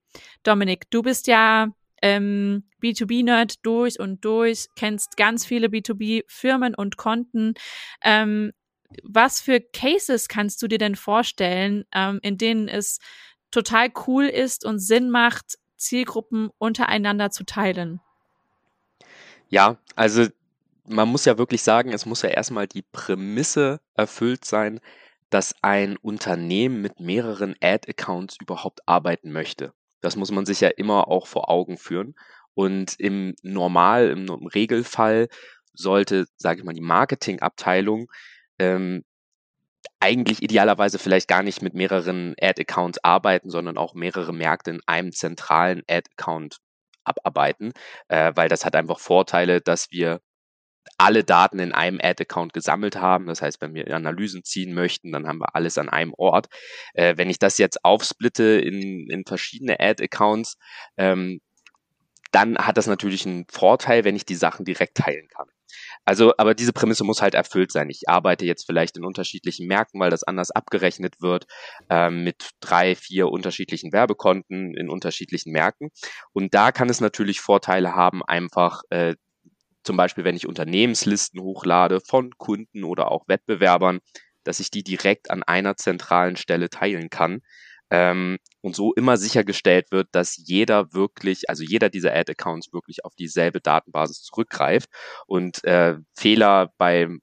Dominik, 0.44 0.90
du 0.90 1.02
bist 1.02 1.28
ja 1.28 1.70
ähm, 2.02 2.64
B2B-Nerd 2.82 3.66
durch 3.66 4.00
und 4.00 4.26
durch, 4.26 4.68
kennst 4.76 5.18
ganz 5.18 5.46
viele 5.46 5.68
B2B-Firmen 5.68 6.76
und 6.76 6.98
Konten. 6.98 7.54
Ähm, 8.04 8.52
was 9.04 9.40
für 9.40 9.62
Cases 9.62 10.28
kannst 10.28 10.62
du 10.62 10.68
dir 10.68 10.78
denn 10.78 10.96
vorstellen, 10.96 11.86
ähm, 11.94 12.20
in 12.24 12.38
denen 12.38 12.68
es 12.68 13.00
total 13.52 13.90
cool 14.08 14.26
ist 14.26 14.66
und 14.66 14.80
Sinn 14.80 15.10
macht, 15.10 15.58
Zielgruppen 15.78 16.50
untereinander 16.58 17.30
zu 17.32 17.44
teilen? 17.44 18.02
Ja, 19.52 19.78
also 19.98 20.28
man 20.88 21.10
muss 21.10 21.26
ja 21.26 21.38
wirklich 21.38 21.62
sagen, 21.62 21.92
es 21.92 22.06
muss 22.06 22.22
ja 22.22 22.30
erstmal 22.30 22.68
die 22.68 22.84
Prämisse 22.84 23.82
erfüllt 23.96 24.46
sein, 24.46 24.80
dass 25.30 25.54
ein 25.62 25.98
Unternehmen 25.98 26.82
mit 26.82 27.02
mehreren 27.02 27.56
Ad-Accounts 27.62 28.38
überhaupt 28.42 28.88
arbeiten 28.88 29.32
möchte. 29.32 29.74
Das 30.00 30.16
muss 30.16 30.32
man 30.32 30.46
sich 30.46 30.62
ja 30.62 30.70
immer 30.70 31.10
auch 31.10 31.28
vor 31.28 31.50
Augen 31.50 31.78
führen. 31.78 32.16
Und 32.54 32.98
im 33.00 33.36
Normal, 33.44 34.10
im, 34.10 34.30
Regelfall 34.30 35.28
sollte, 35.74 36.28
sage 36.38 36.60
ich 36.60 36.66
mal, 36.66 36.74
die 36.74 36.82
Marketingabteilung 36.82 38.10
ähm, 38.58 39.04
eigentlich 40.00 40.42
idealerweise 40.42 40.98
vielleicht 40.98 41.28
gar 41.28 41.44
nicht 41.44 41.62
mit 41.62 41.74
mehreren 41.74 42.36
Ad-Accounts 42.42 43.04
arbeiten, 43.04 43.50
sondern 43.50 43.78
auch 43.78 43.96
mehrere 43.96 44.34
Märkte 44.34 44.72
in 44.72 44.82
einem 44.86 45.12
zentralen 45.12 45.84
Ad-Account 45.90 46.58
abarbeiten, 47.04 47.74
äh, 48.08 48.32
weil 48.36 48.50
das 48.50 48.66
hat 48.66 48.76
einfach 48.76 49.00
Vorteile, 49.00 49.62
dass 49.62 49.92
wir 49.92 50.22
alle 50.98 51.24
Daten 51.24 51.60
in 51.60 51.74
einem 51.74 52.00
Ad-Account 52.02 52.54
gesammelt 52.54 52.96
haben. 52.96 53.28
Das 53.28 53.42
heißt, 53.42 53.62
wenn 53.62 53.74
wir 53.74 53.94
Analysen 53.96 54.44
ziehen 54.44 54.74
möchten, 54.74 55.12
dann 55.12 55.28
haben 55.28 55.40
wir 55.40 55.56
alles 55.56 55.78
an 55.78 55.90
einem 55.90 56.14
Ort. 56.16 56.48
Äh, 56.94 57.18
wenn 57.18 57.30
ich 57.30 57.40
das 57.40 57.58
jetzt 57.58 57.84
aufsplitte 57.84 58.44
in, 58.44 59.10
in 59.10 59.26
verschiedene 59.26 59.80
Ad-Accounts, 59.80 60.58
ähm, 60.98 61.42
dann 62.32 62.58
hat 62.58 62.78
das 62.78 62.88
natürlich 62.88 63.26
einen 63.26 63.46
Vorteil, 63.50 64.04
wenn 64.04 64.16
ich 64.16 64.26
die 64.26 64.36
Sachen 64.36 64.66
direkt 64.66 64.98
teilen 64.98 65.28
kann. 65.28 65.48
Also, 66.06 66.34
aber 66.38 66.56
diese 66.56 66.74
Prämisse 66.74 67.04
muss 67.04 67.22
halt 67.22 67.36
erfüllt 67.36 67.72
sein. 67.72 67.90
Ich 67.90 68.10
arbeite 68.10 68.46
jetzt 68.46 68.66
vielleicht 68.66 68.98
in 68.98 69.06
unterschiedlichen 69.06 69.68
Märkten, 69.68 70.00
weil 70.00 70.10
das 70.10 70.24
anders 70.24 70.52
abgerechnet 70.52 71.22
wird, 71.22 71.46
ähm, 71.90 72.24
mit 72.24 72.50
drei, 72.60 72.96
vier 72.96 73.30
unterschiedlichen 73.30 73.94
Werbekonten 73.94 74.76
in 74.76 74.90
unterschiedlichen 74.90 75.52
Märkten. 75.52 75.90
Und 76.34 76.54
da 76.54 76.72
kann 76.72 76.90
es 76.90 77.02
natürlich 77.02 77.40
Vorteile 77.40 77.96
haben, 77.96 78.24
einfach 78.24 78.82
äh, 78.90 79.16
zum 79.84 79.98
Beispiel, 79.98 80.24
wenn 80.24 80.36
ich 80.36 80.48
Unternehmenslisten 80.48 81.42
hochlade 81.42 82.00
von 82.02 82.32
Kunden 82.38 82.84
oder 82.84 83.12
auch 83.12 83.28
Wettbewerbern, 83.28 84.00
dass 84.44 84.60
ich 84.60 84.72
die 84.72 84.84
direkt 84.84 85.30
an 85.30 85.44
einer 85.44 85.76
zentralen 85.76 86.36
Stelle 86.36 86.70
teilen 86.70 87.10
kann 87.10 87.42
ähm, 87.92 88.38
und 88.62 88.76
so 88.76 88.94
immer 88.94 89.18
sichergestellt 89.18 89.92
wird, 89.92 90.08
dass 90.14 90.38
jeder 90.38 90.94
wirklich, 90.94 91.50
also 91.50 91.64
jeder 91.64 91.90
dieser 91.90 92.16
Ad-Accounts 92.16 92.74
wirklich 92.74 93.04
auf 93.06 93.14
dieselbe 93.16 93.60
Datenbasis 93.60 94.24
zurückgreift 94.24 94.90
und 95.28 95.64
äh, 95.66 95.98
Fehler 96.16 96.72
beim 96.78 97.22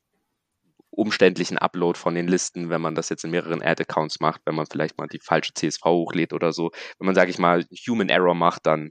umständlichen 0.91 1.59
Upload 1.59 1.99
von 1.99 2.15
den 2.15 2.27
Listen, 2.27 2.71
wenn 2.71 2.81
man 2.81 2.95
das 2.95 3.09
jetzt 3.09 3.25
in 3.25 3.31
mehreren 3.31 3.63
Ad-Accounts 3.63 4.21
macht, 4.21 4.43
wenn 4.45 4.57
man 4.57 4.67
vielleicht 4.67 4.99
mal 4.99 5.07
die 5.07 5.21
falsche 5.21 5.55
CSV 5.55 5.85
hochlädt 5.85 6.33
oder 6.33 6.53
so. 6.53 6.71
Wenn 6.99 7.07
man, 7.07 7.15
sage 7.15 7.31
ich 7.31 7.39
mal, 7.39 7.65
Human 7.89 8.09
Error 8.09 8.35
macht, 8.35 8.67
dann 8.67 8.91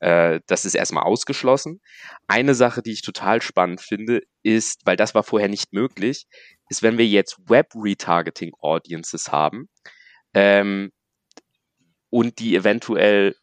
äh, 0.00 0.40
das 0.46 0.64
ist 0.66 0.74
erstmal 0.74 1.04
ausgeschlossen. 1.04 1.80
Eine 2.28 2.54
Sache, 2.54 2.82
die 2.82 2.92
ich 2.92 3.02
total 3.02 3.40
spannend 3.40 3.80
finde, 3.80 4.20
ist, 4.42 4.82
weil 4.84 4.96
das 4.96 5.14
war 5.14 5.22
vorher 5.22 5.48
nicht 5.48 5.72
möglich, 5.72 6.26
ist, 6.68 6.82
wenn 6.82 6.98
wir 6.98 7.06
jetzt 7.06 7.38
Web-Retargeting-Audiences 7.48 9.32
haben 9.32 9.68
ähm, 10.36 10.92
und 12.10 12.38
die 12.38 12.56
eventuell 12.56 13.34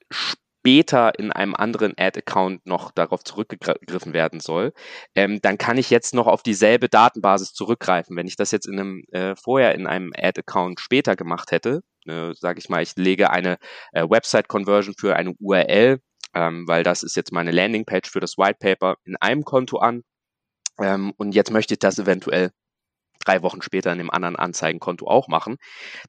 später 0.64 1.18
in 1.20 1.32
einem 1.32 1.56
anderen 1.56 1.94
Ad-Account 1.98 2.66
noch 2.66 2.92
darauf 2.92 3.24
zurückgegriffen 3.24 4.14
werden 4.14 4.40
soll, 4.40 4.74
ähm, 5.16 5.40
dann 5.42 5.58
kann 5.58 5.78
ich 5.78 5.90
jetzt 5.90 6.14
noch 6.14 6.28
auf 6.28 6.42
dieselbe 6.42 6.88
Datenbasis 6.88 7.54
zurückgreifen. 7.54 8.16
Wenn 8.16 8.28
ich 8.28 8.38
das 8.38 8.52
jetzt 8.52 8.68
in 8.68 8.80
einem 8.80 9.04
äh, 9.12 9.36
vorher 9.36 9.76
in 9.76 9.88
einem 9.88 10.14
Ad-Account 10.16 10.80
später 10.80 11.16
gemacht 11.16 11.52
hätte, 11.52 11.82
äh, 12.08 12.34
sage 12.34 12.60
ich 12.60 12.70
mal, 12.70 12.82
ich 12.82 12.96
lege 12.96 13.30
eine 13.30 13.58
äh, 13.92 14.08
Website-Conversion 14.10 14.96
für 14.98 15.16
eine 15.16 15.34
URL, 15.40 16.00
ähm, 16.34 16.66
weil 16.68 16.84
das 16.84 17.04
ist 17.04 17.16
jetzt 17.16 17.34
meine 17.34 17.52
Landingpage 17.52 18.10
für 18.10 18.22
das 18.22 18.38
White 18.38 18.60
Paper 18.60 18.96
in 19.04 19.18
einem 19.18 19.44
Konto 19.44 19.80
an 19.80 20.04
ähm, 20.80 21.14
und 21.18 21.36
jetzt 21.36 21.52
möchte 21.52 21.74
ich 21.76 21.80
das 21.80 22.00
eventuell 22.00 22.52
drei 23.26 23.42
Wochen 23.42 23.62
später 23.62 23.92
in 23.92 24.00
dem 24.00 24.10
anderen 24.10 24.36
Anzeigenkonto 24.36 25.08
auch 25.08 25.28
machen, 25.28 25.58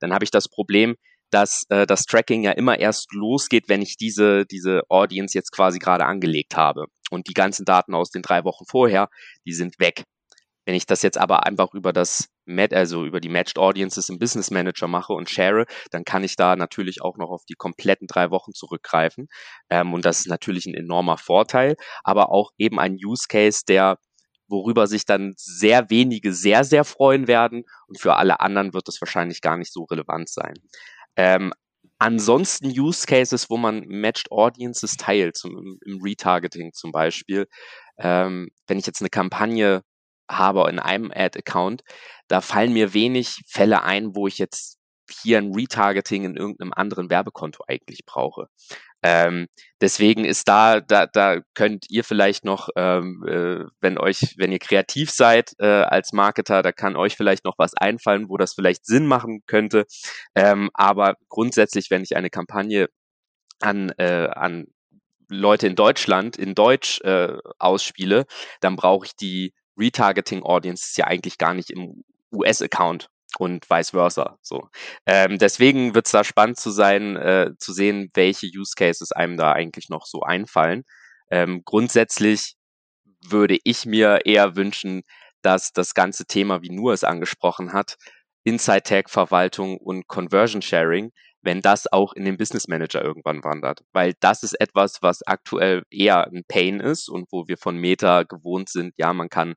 dann 0.00 0.12
habe 0.12 0.24
ich 0.24 0.30
das 0.30 0.48
Problem, 0.48 0.96
dass 1.34 1.64
äh, 1.68 1.86
das 1.86 2.04
Tracking 2.06 2.44
ja 2.44 2.52
immer 2.52 2.78
erst 2.78 3.12
losgeht, 3.12 3.68
wenn 3.68 3.82
ich 3.82 3.96
diese, 3.96 4.46
diese 4.46 4.82
Audience 4.88 5.36
jetzt 5.36 5.50
quasi 5.50 5.80
gerade 5.80 6.06
angelegt 6.06 6.56
habe. 6.56 6.86
Und 7.10 7.28
die 7.28 7.34
ganzen 7.34 7.64
Daten 7.64 7.94
aus 7.94 8.10
den 8.10 8.22
drei 8.22 8.44
Wochen 8.44 8.64
vorher, 8.66 9.08
die 9.44 9.52
sind 9.52 9.80
weg. 9.80 10.04
Wenn 10.64 10.76
ich 10.76 10.86
das 10.86 11.02
jetzt 11.02 11.18
aber 11.18 11.44
einfach 11.44 11.74
über 11.74 11.92
das 11.92 12.28
also 12.72 13.06
über 13.06 13.20
die 13.20 13.30
Matched 13.30 13.58
Audiences 13.58 14.10
im 14.10 14.18
Business 14.18 14.50
Manager 14.50 14.86
mache 14.86 15.14
und 15.14 15.30
share, 15.30 15.64
dann 15.90 16.04
kann 16.04 16.24
ich 16.24 16.36
da 16.36 16.56
natürlich 16.56 17.00
auch 17.02 17.16
noch 17.16 17.30
auf 17.30 17.42
die 17.48 17.54
kompletten 17.54 18.06
drei 18.06 18.30
Wochen 18.30 18.52
zurückgreifen. 18.52 19.28
Ähm, 19.70 19.94
und 19.94 20.04
das 20.04 20.20
ist 20.20 20.28
natürlich 20.28 20.66
ein 20.66 20.74
enormer 20.74 21.16
Vorteil, 21.16 21.74
aber 22.02 22.30
auch 22.30 22.50
eben 22.58 22.78
ein 22.78 22.96
Use 23.02 23.24
Case, 23.28 23.62
der 23.66 23.96
worüber 24.46 24.86
sich 24.86 25.06
dann 25.06 25.32
sehr 25.36 25.88
wenige 25.90 26.32
sehr, 26.32 26.64
sehr 26.64 26.84
freuen 26.84 27.26
werden 27.28 27.64
und 27.88 27.98
für 27.98 28.16
alle 28.16 28.40
anderen 28.40 28.74
wird 28.74 28.88
das 28.88 29.00
wahrscheinlich 29.00 29.40
gar 29.40 29.56
nicht 29.56 29.72
so 29.72 29.84
relevant 29.84 30.28
sein. 30.28 30.54
Ähm, 31.16 31.52
ansonsten 31.98 32.68
Use 32.68 33.06
Cases, 33.06 33.48
wo 33.50 33.56
man 33.56 33.84
Matched 33.86 34.30
Audiences 34.30 34.96
teilt, 34.96 35.36
zum, 35.36 35.78
im 35.84 36.00
Retargeting 36.02 36.72
zum 36.72 36.92
Beispiel. 36.92 37.46
Ähm, 37.98 38.50
wenn 38.66 38.78
ich 38.78 38.86
jetzt 38.86 39.00
eine 39.00 39.10
Kampagne 39.10 39.82
habe 40.28 40.68
in 40.70 40.78
einem 40.78 41.10
Ad-Account, 41.14 41.82
da 42.28 42.40
fallen 42.40 42.72
mir 42.72 42.94
wenig 42.94 43.42
Fälle 43.46 43.82
ein, 43.82 44.14
wo 44.14 44.26
ich 44.26 44.38
jetzt 44.38 44.78
hier 45.22 45.38
ein 45.38 45.52
Retargeting 45.54 46.24
in 46.24 46.36
irgendeinem 46.36 46.72
anderen 46.72 47.10
Werbekonto 47.10 47.64
eigentlich 47.68 48.04
brauche. 48.06 48.48
Ähm, 49.04 49.48
deswegen 49.82 50.24
ist 50.24 50.48
da, 50.48 50.80
da, 50.80 51.06
da 51.06 51.40
könnt 51.52 51.84
ihr 51.90 52.04
vielleicht 52.04 52.44
noch, 52.46 52.70
ähm, 52.74 53.22
äh, 53.28 53.66
wenn 53.82 53.98
euch, 53.98 54.34
wenn 54.38 54.50
ihr 54.50 54.58
kreativ 54.58 55.10
seid 55.10 55.52
äh, 55.58 55.66
als 55.66 56.14
Marketer, 56.14 56.62
da 56.62 56.72
kann 56.72 56.96
euch 56.96 57.14
vielleicht 57.14 57.44
noch 57.44 57.58
was 57.58 57.74
einfallen, 57.74 58.30
wo 58.30 58.38
das 58.38 58.54
vielleicht 58.54 58.86
Sinn 58.86 59.06
machen 59.06 59.42
könnte. 59.46 59.84
Ähm, 60.34 60.70
aber 60.72 61.16
grundsätzlich, 61.28 61.90
wenn 61.90 62.02
ich 62.02 62.16
eine 62.16 62.30
Kampagne 62.30 62.88
an, 63.60 63.90
äh, 63.98 64.28
an 64.32 64.68
Leute 65.28 65.66
in 65.66 65.76
Deutschland 65.76 66.38
in 66.38 66.54
Deutsch 66.54 67.00
äh, 67.02 67.36
ausspiele, 67.58 68.24
dann 68.60 68.76
brauche 68.76 69.04
ich 69.04 69.16
die 69.16 69.52
Retargeting 69.78 70.42
Audience 70.44 70.94
ja 70.96 71.06
eigentlich 71.06 71.36
gar 71.36 71.52
nicht 71.52 71.70
im 71.70 72.04
US-Account 72.32 73.08
und 73.38 73.68
vice 73.68 73.90
versa. 73.90 74.38
So. 74.42 74.68
Ähm, 75.06 75.38
deswegen 75.38 75.94
wird 75.94 76.06
es 76.06 76.12
da 76.12 76.24
spannend 76.24 76.58
zu 76.58 76.70
sein, 76.70 77.16
äh, 77.16 77.50
zu 77.58 77.72
sehen, 77.72 78.10
welche 78.14 78.46
Use 78.46 78.74
Cases 78.76 79.12
einem 79.12 79.36
da 79.36 79.52
eigentlich 79.52 79.88
noch 79.88 80.06
so 80.06 80.22
einfallen. 80.22 80.84
Ähm, 81.30 81.62
grundsätzlich 81.64 82.54
würde 83.26 83.58
ich 83.64 83.86
mir 83.86 84.20
eher 84.24 84.56
wünschen, 84.56 85.02
dass 85.42 85.72
das 85.72 85.94
ganze 85.94 86.26
Thema, 86.26 86.62
wie 86.62 86.70
nur 86.70 86.92
es 86.92 87.04
angesprochen 87.04 87.72
hat, 87.72 87.96
Inside 88.44 88.82
Tag 88.82 89.10
Verwaltung 89.10 89.78
und 89.78 90.06
Conversion 90.06 90.62
Sharing, 90.62 91.12
wenn 91.42 91.60
das 91.60 91.90
auch 91.90 92.12
in 92.14 92.24
den 92.24 92.36
Business 92.36 92.68
Manager 92.68 93.02
irgendwann 93.02 93.44
wandert. 93.44 93.80
Weil 93.92 94.14
das 94.20 94.42
ist 94.42 94.58
etwas, 94.60 95.02
was 95.02 95.26
aktuell 95.26 95.82
eher 95.90 96.26
ein 96.26 96.44
Pain 96.46 96.80
ist 96.80 97.08
und 97.08 97.28
wo 97.30 97.48
wir 97.48 97.56
von 97.56 97.76
Meta 97.76 98.22
gewohnt 98.22 98.68
sind, 98.68 98.94
ja, 98.96 99.12
man 99.12 99.28
kann 99.28 99.54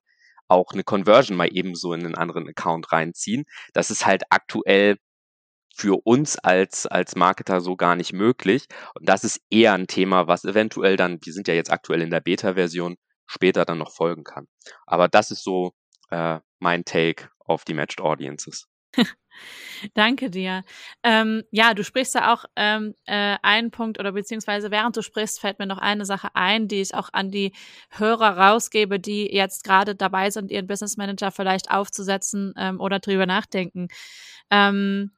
auch 0.47 0.71
eine 0.71 0.83
Conversion 0.83 1.37
mal 1.37 1.49
ebenso 1.51 1.93
in 1.93 2.05
einen 2.05 2.15
anderen 2.15 2.47
Account 2.47 2.91
reinziehen. 2.91 3.45
Das 3.73 3.91
ist 3.91 4.05
halt 4.05 4.23
aktuell 4.29 4.97
für 5.75 6.01
uns 6.05 6.37
als, 6.39 6.87
als 6.87 7.15
Marketer 7.15 7.61
so 7.61 7.75
gar 7.75 7.95
nicht 7.95 8.13
möglich. 8.13 8.67
Und 8.95 9.07
das 9.07 9.23
ist 9.23 9.41
eher 9.49 9.73
ein 9.73 9.87
Thema, 9.87 10.27
was 10.27 10.43
eventuell 10.43 10.97
dann, 10.97 11.19
wir 11.21 11.33
sind 11.33 11.47
ja 11.47 11.53
jetzt 11.53 11.71
aktuell 11.71 12.01
in 12.01 12.09
der 12.09 12.21
Beta-Version, 12.21 12.95
später 13.27 13.65
dann 13.65 13.77
noch 13.77 13.93
folgen 13.93 14.23
kann. 14.23 14.47
Aber 14.85 15.07
das 15.07 15.31
ist 15.31 15.43
so 15.43 15.73
äh, 16.09 16.39
mein 16.59 16.83
Take 16.85 17.29
auf 17.39 17.63
die 17.63 17.73
Matched 17.73 18.01
Audiences. 18.01 18.67
Danke 19.93 20.29
dir. 20.29 20.63
Ähm, 21.03 21.43
ja, 21.51 21.73
du 21.73 21.83
sprichst 21.83 22.15
da 22.15 22.33
auch 22.33 22.45
ähm, 22.55 22.95
äh, 23.05 23.37
einen 23.41 23.71
Punkt 23.71 23.99
oder 23.99 24.11
beziehungsweise 24.11 24.71
während 24.71 24.97
du 24.97 25.01
sprichst, 25.01 25.39
fällt 25.39 25.59
mir 25.59 25.67
noch 25.67 25.77
eine 25.77 26.05
Sache 26.05 26.29
ein, 26.33 26.67
die 26.67 26.81
ich 26.81 26.95
auch 26.95 27.09
an 27.13 27.31
die 27.31 27.53
Hörer 27.91 28.37
rausgebe, 28.37 28.99
die 28.99 29.31
jetzt 29.33 29.63
gerade 29.63 29.95
dabei 29.95 30.29
sind, 30.31 30.51
ihren 30.51 30.67
Business 30.67 30.97
Manager 30.97 31.31
vielleicht 31.31 31.71
aufzusetzen 31.71 32.53
ähm, 32.57 32.79
oder 32.79 32.99
drüber 32.99 33.25
nachdenken. 33.25 33.87
Ähm, 34.51 35.11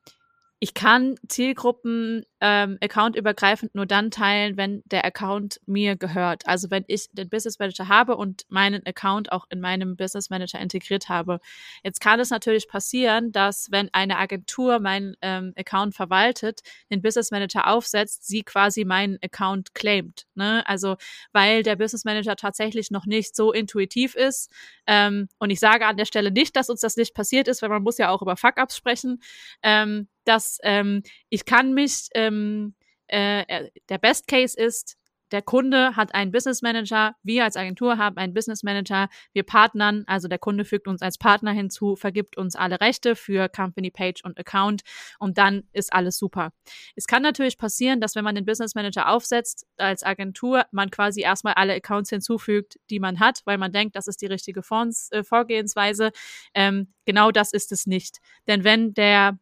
ich 0.62 0.74
kann 0.74 1.16
Zielgruppen 1.28 2.26
ähm, 2.42 2.78
accountübergreifend 2.82 3.76
nur 3.76 3.86
dann 3.86 4.12
teilen, 4.12 4.58
wenn 4.58 4.84
der 4.86 5.06
Account 5.06 5.62
mir 5.66 5.96
gehört. 5.96 6.48
Also 6.48 6.70
wenn 6.70 6.84
ich 6.88 7.10
den 7.14 7.30
Business 7.30 7.60
Manager 7.60 7.88
habe 7.88 8.18
und 8.18 8.44
meinen 8.50 8.86
Account 8.86 9.32
auch 9.32 9.46
in 9.50 9.62
meinem 9.62 9.96
Business 9.96 10.30
Manager 10.30 10.60
integriert 10.60 11.08
habe. 11.08 11.40
Jetzt 11.82 12.02
kann 12.02 12.20
es 12.20 12.30
natürlich 12.30 12.68
passieren, 12.68 13.32
dass 13.32 13.72
wenn 13.72 13.90
eine 13.94 14.18
Agentur 14.18 14.80
meinen 14.80 15.16
ähm, 15.22 15.54
Account 15.58 15.96
verwaltet, 15.96 16.60
den 16.92 17.02
Business 17.02 17.32
Manager 17.32 17.68
aufsetzt, 17.68 18.28
sie 18.28 18.44
quasi 18.44 18.84
meinen 18.84 19.18
Account 19.24 19.74
claimt. 19.74 20.28
Ne? 20.36 20.68
Also 20.68 20.98
weil 21.32 21.64
der 21.64 21.78
Business 21.78 22.04
Manager 22.04 22.36
tatsächlich 22.36 22.92
noch 22.92 23.06
nicht 23.06 23.34
so 23.34 23.54
intuitiv 23.54 24.16
ist. 24.16 24.52
Ähm, 24.88 25.30
und 25.40 25.52
ich 25.52 25.60
sage 25.62 25.86
an 25.86 25.96
der 25.96 26.06
Stelle 26.06 26.32
nicht, 26.32 26.58
dass 26.58 26.70
uns 26.70 26.82
das 26.82 26.98
nicht 26.98 27.14
passiert 27.14 27.48
ist, 27.48 27.62
weil 27.62 27.70
man 27.70 27.84
muss 27.84 27.98
ja 27.98 28.10
auch 28.10 28.22
über 28.22 28.36
Fuck-ups 28.36 28.76
sprechen. 28.76 29.22
Ähm, 29.64 30.10
dass 30.30 30.60
ähm, 30.64 31.04
ich 31.30 31.46
kann 31.46 31.74
mich, 31.74 32.08
ähm, 32.14 32.76
äh, 33.08 33.42
äh, 33.42 33.70
der 33.90 33.98
Best 33.98 34.28
Case 34.28 34.58
ist, 34.58 35.00
der 35.32 35.42
Kunde 35.42 35.96
hat 35.96 36.14
einen 36.16 36.32
Business 36.32 36.62
Manager, 36.62 37.16
wir 37.24 37.44
als 37.44 37.56
Agentur 37.56 37.98
haben 37.98 38.18
einen 38.18 38.34
Business 38.34 38.64
Manager, 38.64 39.10
wir 39.34 39.44
partnern, 39.44 40.04
also 40.08 40.28
der 40.28 40.40
Kunde 40.40 40.66
fügt 40.66 40.88
uns 40.88 41.02
als 41.02 41.18
Partner 41.18 41.52
hinzu, 41.52 41.96
vergibt 41.96 42.38
uns 42.38 42.56
alle 42.56 42.82
Rechte 42.82 43.16
für 43.16 43.48
Company 43.50 43.92
Page 43.92 44.24
und 44.24 44.40
Account 44.40 44.82
und 45.20 45.38
dann 45.38 45.64
ist 45.72 45.94
alles 45.94 46.18
super. 46.18 46.52
Es 46.96 47.06
kann 47.06 47.22
natürlich 47.22 47.58
passieren, 47.58 48.02
dass 48.02 48.16
wenn 48.16 48.24
man 48.24 48.36
den 48.36 48.46
Business 48.46 48.76
Manager 48.76 49.10
aufsetzt 49.10 49.68
als 49.78 50.04
Agentur, 50.04 50.66
man 50.72 50.90
quasi 50.90 51.22
erstmal 51.22 51.54
alle 51.54 51.74
Accounts 51.74 52.10
hinzufügt, 52.10 52.80
die 52.90 53.00
man 53.00 53.20
hat, 53.20 53.42
weil 53.46 53.58
man 53.58 53.72
denkt, 53.72 53.96
das 53.96 54.08
ist 54.08 54.22
die 54.22 54.28
richtige 54.28 54.62
äh, 54.62 55.24
Vorgehensweise. 55.24 56.12
Ähm, 56.54 56.94
genau 57.06 57.32
das 57.32 57.54
ist 57.54 57.72
es 57.72 57.86
nicht. 57.86 58.18
Denn 58.48 58.64
wenn 58.64 58.94
der 58.94 59.38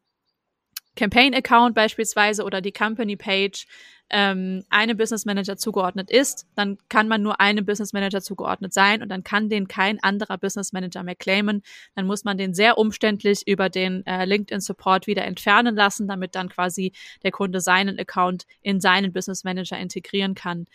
Campaign-Account 0.97 1.75
beispielsweise 1.75 2.43
oder 2.43 2.59
die 2.59 2.73
Company-Page 2.73 3.65
ähm, 4.09 4.63
einem 4.69 4.97
Business 4.97 5.25
Manager 5.25 5.57
zugeordnet 5.57 6.09
ist, 6.09 6.47
dann 6.55 6.77
kann 6.89 7.07
man 7.07 7.21
nur 7.21 7.41
einem 7.41 7.65
Business 7.65 7.93
Manager 7.93 8.21
zugeordnet 8.21 8.73
sein 8.73 9.01
und 9.01 9.09
dann 9.09 9.23
kann 9.23 9.49
den 9.49 9.67
kein 9.67 10.01
anderer 10.01 10.37
Business 10.37 10.71
Manager 10.71 11.03
mehr 11.03 11.15
claimen. 11.15 11.61
Dann 11.95 12.05
muss 12.05 12.23
man 12.23 12.37
den 12.37 12.53
sehr 12.53 12.77
umständlich 12.77 13.45
über 13.47 13.69
den 13.69 14.05
äh, 14.05 14.25
LinkedIn 14.25 14.61
Support 14.61 15.07
wieder 15.07 15.25
entfernen 15.25 15.75
lassen, 15.75 16.07
damit 16.07 16.35
dann 16.35 16.49
quasi 16.49 16.93
der 17.23 17.31
Kunde 17.31 17.59
seinen 17.59 17.99
Account 17.99 18.45
in 18.61 18.79
seinen 18.79 19.11
Business 19.11 19.43
Manager 19.43 19.77
integrieren 19.77 20.35
kann. 20.35 20.67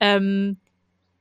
Ähm, 0.00 0.58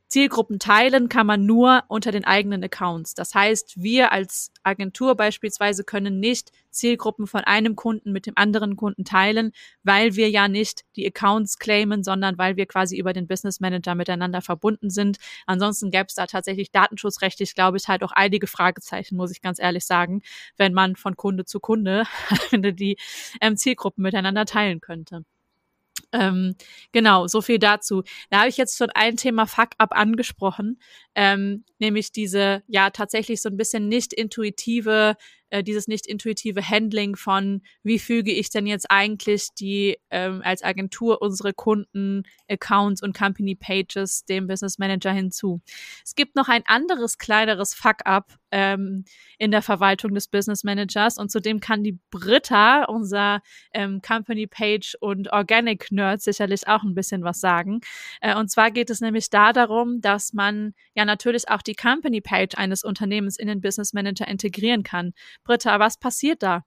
Zielgruppen 0.10 0.58
teilen 0.58 1.08
kann 1.08 1.28
man 1.28 1.46
nur 1.46 1.84
unter 1.88 2.12
den 2.12 2.26
eigenen 2.26 2.64
Accounts. 2.64 3.14
Das 3.14 3.36
heißt, 3.36 3.76
wir 3.78 4.12
als 4.12 4.52
Agentur 4.64 5.16
beispielsweise 5.16 5.84
können 5.84 6.20
nicht 6.20 6.52
Zielgruppen 6.72 7.28
von 7.28 7.42
einem 7.42 7.76
Kunden 7.76 8.12
mit 8.12 8.26
dem 8.26 8.34
anderen 8.36 8.76
Kunden 8.76 9.06
teilen, 9.06 9.52
weil 9.84 10.16
wir 10.16 10.32
ja 10.32 10.48
nicht 10.48 10.84
die 10.96 11.06
Accounts 11.06 11.60
claimen, 11.60 12.04
sondern 12.04 12.40
weil 12.40 12.56
wir 12.56 12.66
quasi 12.66 12.98
über 12.98 13.14
den 13.14 13.28
Business 13.28 13.60
Manager 13.60 13.94
miteinander 13.94 14.42
verbunden 14.42 14.90
sind. 14.90 15.18
Ansonsten 15.46 15.92
gäbe 15.92 16.06
es 16.08 16.16
da 16.16 16.26
tatsächlich 16.26 16.72
datenschutzrechtlich, 16.72 17.54
glaube 17.54 17.78
ich, 17.78 17.88
halt 17.88 18.04
auch 18.04 18.12
einige 18.12 18.48
Fragezeichen, 18.48 19.16
muss 19.16 19.32
ich 19.32 19.42
ganz 19.42 19.60
ehrlich 19.60 19.86
sagen, 19.86 20.24
wenn 20.58 20.74
man 20.74 20.96
von 20.96 21.18
Kunde 21.18 21.46
zu 21.46 21.60
Kunde 21.60 22.06
die 22.52 22.98
ähm, 23.42 23.58
Zielgruppen 23.58 24.02
miteinander 24.02 24.46
teilen 24.46 24.82
könnte. 24.82 25.24
Ähm, 26.12 26.56
genau, 26.92 27.28
so 27.28 27.42
viel 27.42 27.60
dazu. 27.60 28.04
Da 28.30 28.40
habe 28.40 28.50
ich 28.50 28.58
jetzt 28.58 28.78
schon 28.78 28.90
ein 28.92 29.16
Thema 29.18 29.46
Fuck-up 29.46 29.92
angesprochen, 29.92 30.80
ähm, 31.16 31.64
nämlich 31.78 32.12
diese 32.12 32.64
ja 32.68 32.90
tatsächlich 32.90 33.42
so 33.42 33.50
ein 33.50 33.58
bisschen 33.58 33.88
nicht 33.88 34.14
intuitive 34.14 35.16
äh, 35.50 35.64
dieses 35.64 35.88
nicht 35.88 36.08
intuitive 36.08 36.68
Handling 36.68 37.16
von, 37.16 37.62
wie 37.84 38.00
füge 38.00 38.32
ich 38.32 38.50
denn 38.50 38.68
jetzt 38.68 38.90
eigentlich 38.90 39.48
die 39.60 39.98
ähm, 40.10 40.42
als 40.44 40.64
Agentur 40.64 41.22
unsere 41.22 41.54
Kunden, 41.54 42.24
Accounts 42.50 43.02
und 43.02 43.18
Company 43.18 43.56
Pages 43.56 44.26
dem 44.26 44.48
Business 44.48 44.78
Manager 44.78 45.12
hinzu. 45.12 45.62
Es 46.04 46.16
gibt 46.16 46.36
noch 46.36 46.48
ein 46.48 46.64
anderes 46.66 47.18
kleineres 47.18 47.74
Fuck-up 47.74 48.38
ähm, 48.52 49.06
in 49.38 49.52
der 49.52 49.62
Verwaltung 49.62 50.14
des 50.14 50.28
Business 50.28 50.64
Managers 50.64 51.18
und 51.18 51.32
zudem 51.32 51.60
kann 51.60 51.84
die 51.84 52.00
Britta, 52.10 52.86
unser 52.86 53.42
ähm, 53.74 54.02
Company 54.02 54.48
Page 54.48 54.96
und 55.00 55.32
Organic 55.32 55.92
Nerd, 55.92 56.22
sicherlich 56.22 56.68
auch 56.68 56.84
ein 56.84 56.96
bisschen 56.96 57.24
was 57.24 57.40
sagen. 57.40 57.82
Äh, 58.22 58.36
und 58.36 58.50
zwar 58.50 58.72
geht 58.72 58.90
es 58.90 59.02
nämlich 59.02 59.30
da 59.30 59.54
darum, 59.54 60.02
dass 60.02 60.34
man 60.34 60.74
ja 60.96 61.06
natürlich 61.06 61.50
auch 61.50 61.62
die 61.62 61.76
Company 61.76 62.22
Page 62.22 62.56
eines 62.56 62.84
Unternehmens 62.84 63.38
in 63.38 63.48
den 63.48 63.62
Business 63.62 63.94
Manager 63.94 64.28
integrieren 64.28 64.84
kann. 64.84 65.14
Britta, 65.50 65.80
was 65.80 65.98
passiert 65.98 66.44
da? 66.44 66.64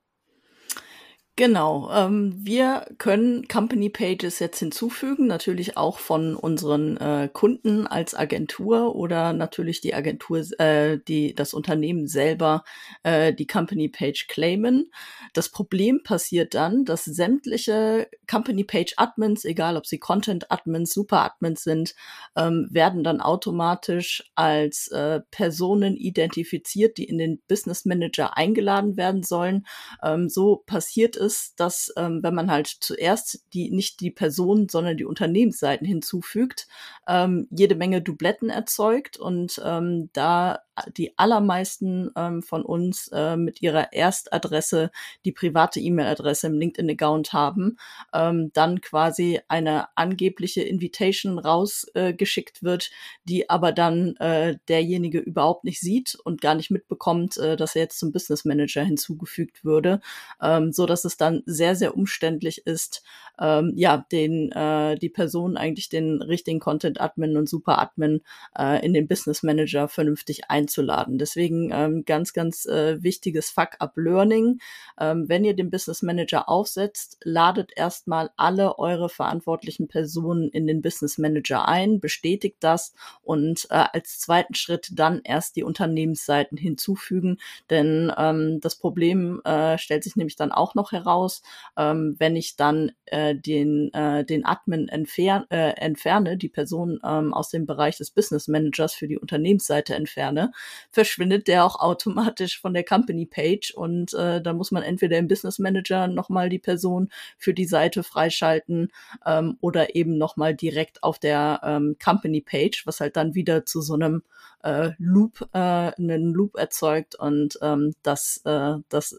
Genau, 1.37 1.90
ähm, 1.90 2.35
wir 2.45 2.85
können 2.99 3.49
Company 3.49 3.88
Pages 3.88 4.38
jetzt 4.38 4.59
hinzufügen, 4.59 5.27
natürlich 5.27 5.79
auch 5.79 5.99
von 5.99 6.37
unseren 6.37 6.99
äh, 6.99 7.31
Kunden 7.33 7.87
als 7.87 8.14
Agentur 8.14 8.95
oder 8.95 9.33
natürlich 9.33 9.81
die 9.81 9.95
Agentur, 9.95 10.40
äh, 10.61 10.99
die 11.09 11.35
das 11.35 11.55
Unternehmen 11.55 12.07
selber 12.07 12.64
äh, 13.03 13.33
die 13.33 13.47
Company 13.47 13.88
Page 13.88 14.27
claimen. 14.29 14.90
Das 15.33 15.49
Problem 15.49 16.03
passiert 16.03 16.53
dann, 16.53 16.85
dass 16.85 17.07
sämtliche 17.07 18.09
Company 18.31 18.64
Page 18.64 18.92
Admins, 18.99 19.47
egal 19.47 19.79
ob 19.79 19.87
sie 19.87 19.99
Content 19.99 20.51
Admins, 20.53 20.92
Super 20.92 21.23
Admins 21.25 21.62
sind, 21.64 21.95
ähm, 22.37 22.68
werden 22.71 23.05
dann 23.05 23.23
automatisch 23.23 24.23
als 24.35 24.88
äh, 24.88 25.21
Personen 25.31 25.97
identifiziert, 25.97 26.99
die 26.99 27.05
in 27.05 27.16
den 27.16 27.40
Business 27.49 27.87
Manager 27.87 28.37
eingeladen 28.37 28.99
werden 28.99 29.23
sollen. 29.23 29.64
Ähm, 30.03 30.29
so 30.29 30.62
passiert 30.66 31.16
ist, 31.33 31.59
dass 31.61 31.92
ähm, 31.97 32.23
wenn 32.23 32.35
man 32.35 32.51
halt 32.51 32.66
zuerst 32.66 33.45
die 33.55 33.71
nicht 33.71 34.01
die 34.01 34.11
Person, 34.11 34.68
sondern 34.68 34.97
die 34.97 35.07
Unternehmensseiten 35.07 35.87
hinzufügt, 35.87 36.68
ähm, 37.09 37.49
jede 37.51 37.75
Menge 37.75 38.03
Dubletten 38.03 38.51
erzeugt 38.51 39.16
und 39.16 39.61
ähm, 39.64 40.11
da 40.12 40.61
die 40.97 41.17
allermeisten 41.19 42.11
ähm, 42.17 42.43
von 42.43 42.65
uns 42.65 43.09
äh, 43.09 43.37
mit 43.37 43.61
ihrer 43.63 43.93
Erstadresse 43.93 44.91
die 45.25 45.33
private 45.33 45.81
E-Mail-Adresse 45.81 46.47
im 46.47 46.59
LinkedIn-Account 46.59 47.33
haben, 47.33 47.77
ähm, 48.15 48.51
dann 48.55 48.81
quasi 48.81 49.41
eine 49.49 49.97
angebliche 49.97 50.63
Invitation 50.63 51.39
rausgeschickt 51.39 52.59
äh, 52.59 52.63
wird, 52.63 52.91
die 53.25 53.51
aber 53.51 53.73
dann 53.73 54.17
äh, 54.17 54.57
derjenige 54.69 55.19
überhaupt 55.19 55.65
nicht 55.65 55.81
sieht 55.81 56.17
und 56.25 56.41
gar 56.41 56.55
nicht 56.55 56.71
mitbekommt, 56.71 57.37
äh, 57.37 57.57
dass 57.57 57.77
er 57.77 57.83
jetzt 57.83 57.99
zum 57.99 58.13
Business 58.13 58.45
Manager 58.45 58.83
hinzugefügt 58.83 59.65
würde, 59.65 60.01
ähm, 60.41 60.73
so 60.73 60.87
dass 60.87 61.05
es 61.05 61.17
dann 61.17 61.43
sehr 61.45 61.77
sehr 61.77 61.97
umständlich 61.97 62.67
ist, 62.67 63.03
ähm, 63.39 63.73
ja 63.77 64.07
den 64.11 64.51
äh, 64.53 64.97
die 64.97 65.11
Person 65.11 65.57
eigentlich 65.57 65.91
den 65.91 66.23
richtigen 66.23 66.61
Content 66.61 67.01
Admin 67.01 67.37
und 67.37 67.49
Super 67.49 67.79
Admin 67.79 68.23
äh, 68.59 68.85
in 68.85 68.95
den 68.95 69.07
Business 69.07 69.43
Manager 69.43 69.89
vernünftig 69.89 70.51
ein 70.51 70.62
einzuladen. 70.62 71.18
Deswegen 71.18 71.70
ähm, 71.72 72.05
ganz, 72.05 72.33
ganz 72.33 72.66
äh, 72.66 73.03
wichtiges 73.03 73.51
Fuck-up-Learning. 73.51 74.61
Ähm, 74.98 75.29
wenn 75.29 75.44
ihr 75.44 75.55
den 75.55 75.70
Business 75.70 76.03
Manager 76.03 76.48
aufsetzt, 76.48 77.18
ladet 77.25 77.72
erstmal 77.77 78.31
alle 78.37 78.79
eure 78.79 79.09
verantwortlichen 79.09 79.88
Personen 79.88 80.48
in 80.51 80.66
den 80.66 80.83
Business 80.83 81.18
Manager 81.18 81.68
ein, 81.68 82.01
bestätigt 82.01 82.57
das 82.61 82.94
und 83.22 83.66
äh, 83.70 83.85
als 83.92 84.20
zweiten 84.20 84.55
Schritt 84.55 84.90
dann 84.92 85.20
erst 85.25 85.57
die 85.57 85.64
Unternehmensseiten 85.64 86.57
hinzufügen. 86.57 87.38
Denn 87.70 88.12
ähm, 88.16 88.61
das 88.61 88.77
Problem 88.77 89.40
äh, 89.44 89.79
stellt 89.79 90.05
sich 90.05 90.16
nämlich 90.16 90.37
dann 90.37 90.53
auch 90.53 90.75
noch 90.75 90.92
heraus, 90.92 91.42
ähm, 91.77 92.14
wenn 92.18 92.37
ich 92.37 92.57
dann 92.57 92.92
äh, 93.07 93.35
den, 93.35 93.92
äh, 93.94 94.25
den 94.25 94.44
Admin 94.44 94.88
entfer 94.88 95.46
äh, 95.51 95.72
entferne, 95.77 96.37
die 96.37 96.48
Person 96.48 97.01
ähm, 97.05 97.35
aus 97.35 97.51
dem 97.51 97.66
Bereich 97.66 97.96
des 97.96 98.11
Business 98.11 98.48
Managers 98.48 98.94
für 98.94 99.09
die 99.09 99.18
Unternehmensseite 99.18 99.94
entferne, 99.94 100.52
verschwindet 100.91 101.49
der 101.49 101.65
auch 101.65 101.81
automatisch 101.81 102.61
von 102.61 102.75
der 102.75 102.85
Company 102.85 103.27
Page 103.27 103.73
und 103.75 104.15
äh, 104.15 104.41
dann 104.41 104.57
muss 104.57 104.71
man 104.71 104.83
entweder 104.83 105.19
im 105.19 105.29
Business 105.29 105.59
Manager 105.59 106.09
nochmal 106.09 106.49
die 106.49 106.59
Person 106.59 107.11
für 107.38 107.55
die 107.55 107.67
Seite 107.67 108.03
freischalten 108.03 108.93
ähm, 109.27 109.57
oder 109.61 109.95
eben 109.95 110.19
nochmal 110.19 110.55
direkt 110.55 111.03
auf 111.03 111.19
der 111.19 111.61
ähm, 111.65 111.97
Company 112.03 112.41
Page, 112.41 112.87
was 112.87 113.01
halt 113.01 113.17
dann 113.17 113.35
wieder 113.35 113.65
zu 113.67 113.81
so 113.81 113.95
einem 113.95 114.23
äh, 114.62 114.91
Loop, 114.99 115.49
äh, 115.53 115.59
einen 115.59 116.33
Loop 116.33 116.57
erzeugt 116.57 117.15
und 117.15 117.59
ähm, 117.62 117.95
das, 118.03 118.41
äh, 118.45 118.75
das 118.88 119.19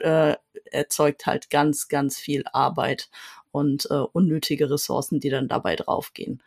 äh, 0.00 0.36
erzeugt 0.70 1.26
halt 1.26 1.50
ganz, 1.50 1.88
ganz 1.88 2.18
viel 2.18 2.44
Arbeit 2.52 3.10
und 3.50 3.86
äh, 3.90 3.94
unnötige 3.94 4.70
Ressourcen, 4.70 5.20
die 5.20 5.30
dann 5.30 5.48
dabei 5.48 5.76
draufgehen. 5.76 6.42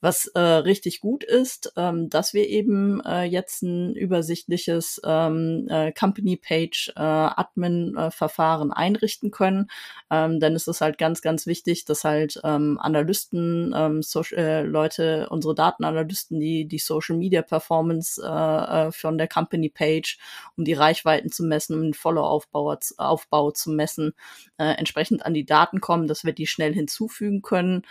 Was 0.00 0.26
äh, 0.28 0.38
richtig 0.40 1.00
gut 1.00 1.24
ist, 1.24 1.72
ähm, 1.76 2.08
dass 2.08 2.32
wir 2.32 2.48
eben 2.48 3.00
äh, 3.04 3.24
jetzt 3.24 3.62
ein 3.62 3.96
übersichtliches 3.96 5.00
ähm, 5.04 5.66
äh, 5.68 5.92
Company 5.92 6.36
Page 6.36 6.92
äh, 6.94 7.00
Admin 7.00 7.96
äh, 7.96 8.12
Verfahren 8.12 8.72
einrichten 8.72 9.32
können. 9.32 9.68
Ähm, 10.08 10.38
denn 10.38 10.54
es 10.54 10.68
ist 10.68 10.80
halt 10.80 10.98
ganz, 10.98 11.20
ganz 11.20 11.46
wichtig, 11.46 11.84
dass 11.84 12.04
halt 12.04 12.40
ähm, 12.44 12.78
Analysten, 12.80 13.74
ähm, 13.76 14.02
so, 14.02 14.22
äh, 14.36 14.62
Leute, 14.62 15.28
unsere 15.30 15.56
Datenanalysten, 15.56 16.38
die 16.38 16.66
die 16.66 16.78
Social 16.78 17.16
Media 17.16 17.42
Performance 17.42 18.22
äh, 18.24 18.88
äh, 18.88 18.92
von 18.92 19.18
der 19.18 19.26
Company 19.26 19.68
Page, 19.68 20.16
um 20.56 20.64
die 20.64 20.74
Reichweiten 20.74 21.32
zu 21.32 21.42
messen, 21.42 21.74
um 21.74 21.82
den 21.82 21.94
Follow-Aufbau 21.94 22.76
Aufbau 22.98 23.50
zu 23.50 23.70
messen, 23.70 24.12
äh, 24.58 24.74
entsprechend 24.74 25.26
an 25.26 25.34
die 25.34 25.44
Daten 25.44 25.80
kommen, 25.80 26.06
dass 26.06 26.24
wir 26.24 26.32
die 26.32 26.46
schnell 26.46 26.72
hinzufügen 26.72 27.42
können, 27.42 27.82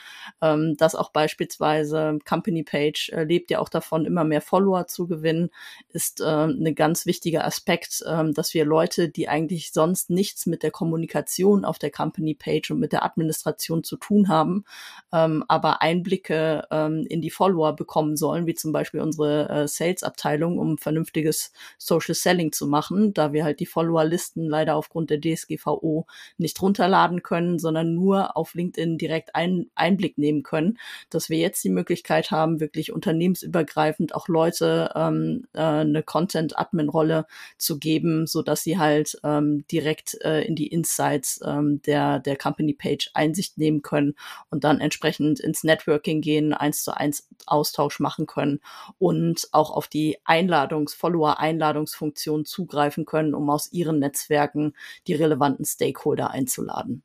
ähm, 0.42 0.78
dass 0.78 0.96
auch 0.96 1.12
beispielsweise 1.12 1.97
diese 1.98 2.20
Company 2.26 2.64
Page 2.64 3.10
äh, 3.10 3.24
lebt 3.24 3.52
ja 3.52 3.60
auch 3.60 3.70
davon, 3.70 4.06
immer 4.06 4.24
mehr 4.24 4.42
Follower 4.42 4.88
zu 4.88 5.08
gewinnen, 5.08 5.50
ist 5.90 6.22
äh, 6.22 6.46
ein 6.46 6.76
ganz 6.76 7.06
wichtiger 7.06 7.46
Aspekt, 7.46 8.04
äh, 8.06 8.32
dass 8.32 8.54
wir 8.54 8.66
Leute, 8.66 9.10
die 9.10 9.30
eigentlich 9.30 9.72
sonst 9.72 10.10
nichts 10.10 10.46
mit 10.46 10.64
der 10.64 10.72
Kommunikation 10.72 11.66
auf 11.66 11.80
der 11.80 11.92
Company 11.92 12.36
Page 12.36 12.72
und 12.72 12.80
mit 12.80 12.92
der 12.92 13.04
Administration 13.04 13.84
zu 13.84 13.98
tun 13.98 14.30
haben, 14.30 14.66
ähm, 15.12 15.44
aber 15.48 15.82
Einblicke 15.82 16.68
ähm, 16.72 17.06
in 17.10 17.22
die 17.22 17.32
Follower 17.32 17.76
bekommen 17.76 18.18
sollen, 18.18 18.46
wie 18.48 18.56
zum 18.56 18.72
Beispiel 18.72 19.02
unsere 19.02 19.50
äh, 19.50 19.68
Sales-Abteilung, 19.68 20.60
um 20.60 20.78
vernünftiges 20.78 21.52
Social 21.78 22.16
Selling 22.16 22.52
zu 22.52 22.68
machen, 22.68 23.14
da 23.14 23.34
wir 23.34 23.44
halt 23.44 23.60
die 23.60 23.66
Follower-Listen 23.66 24.46
leider 24.46 24.76
aufgrund 24.76 25.10
der 25.10 25.20
DSGVO 25.20 26.06
nicht 26.38 26.62
runterladen 26.62 27.24
können, 27.24 27.60
sondern 27.60 27.94
nur 27.94 28.36
auf 28.38 28.54
LinkedIn 28.54 28.98
direkt 28.98 29.36
ein, 29.36 29.70
Einblick 29.76 30.18
nehmen 30.18 30.44
können, 30.44 30.78
dass 31.10 31.30
wir 31.30 31.38
jetzt 31.38 31.64
die 31.64 31.70
Möglichkeit 31.70 31.87
Möglichkeit 31.88 32.32
haben, 32.32 32.60
wirklich 32.60 32.92
unternehmensübergreifend 32.92 34.14
auch 34.14 34.28
Leute 34.28 34.92
ähm, 34.94 35.48
äh, 35.54 35.62
eine 35.62 36.04
Content-Admin-Rolle 36.04 37.26
zu 37.58 37.80
geben, 37.80 38.28
so 38.28 38.42
dass 38.42 38.62
sie 38.64 38.78
halt 38.78 39.18
ähm, 39.24 39.66
direkt 39.72 40.20
äh, 40.22 40.42
in 40.42 40.56
die 40.56 40.68
Insights 40.68 41.40
ähm, 41.46 41.82
der, 41.84 42.20
der 42.20 42.36
Company-Page 42.36 43.12
Einsicht 43.14 43.58
nehmen 43.58 43.84
können 43.84 44.16
und 44.50 44.66
dann 44.66 44.82
entsprechend 44.82 45.40
ins 45.40 45.64
Networking 45.64 46.20
gehen, 46.20 46.54
eins 46.54 46.84
zu 46.84 46.92
eins 46.96 47.30
Austausch 47.46 48.02
machen 48.02 48.26
können 48.26 48.60
und 49.00 49.48
auch 49.54 49.72
auf 49.72 49.88
die 49.88 50.18
Einladungs-, 50.26 50.94
Follower-Einladungsfunktion 50.94 52.44
zugreifen 52.44 53.06
können, 53.06 53.34
um 53.34 53.50
aus 53.50 53.72
ihren 53.72 54.00
Netzwerken 54.00 54.74
die 55.08 55.14
relevanten 55.14 55.64
Stakeholder 55.64 56.32
einzuladen. 56.32 57.02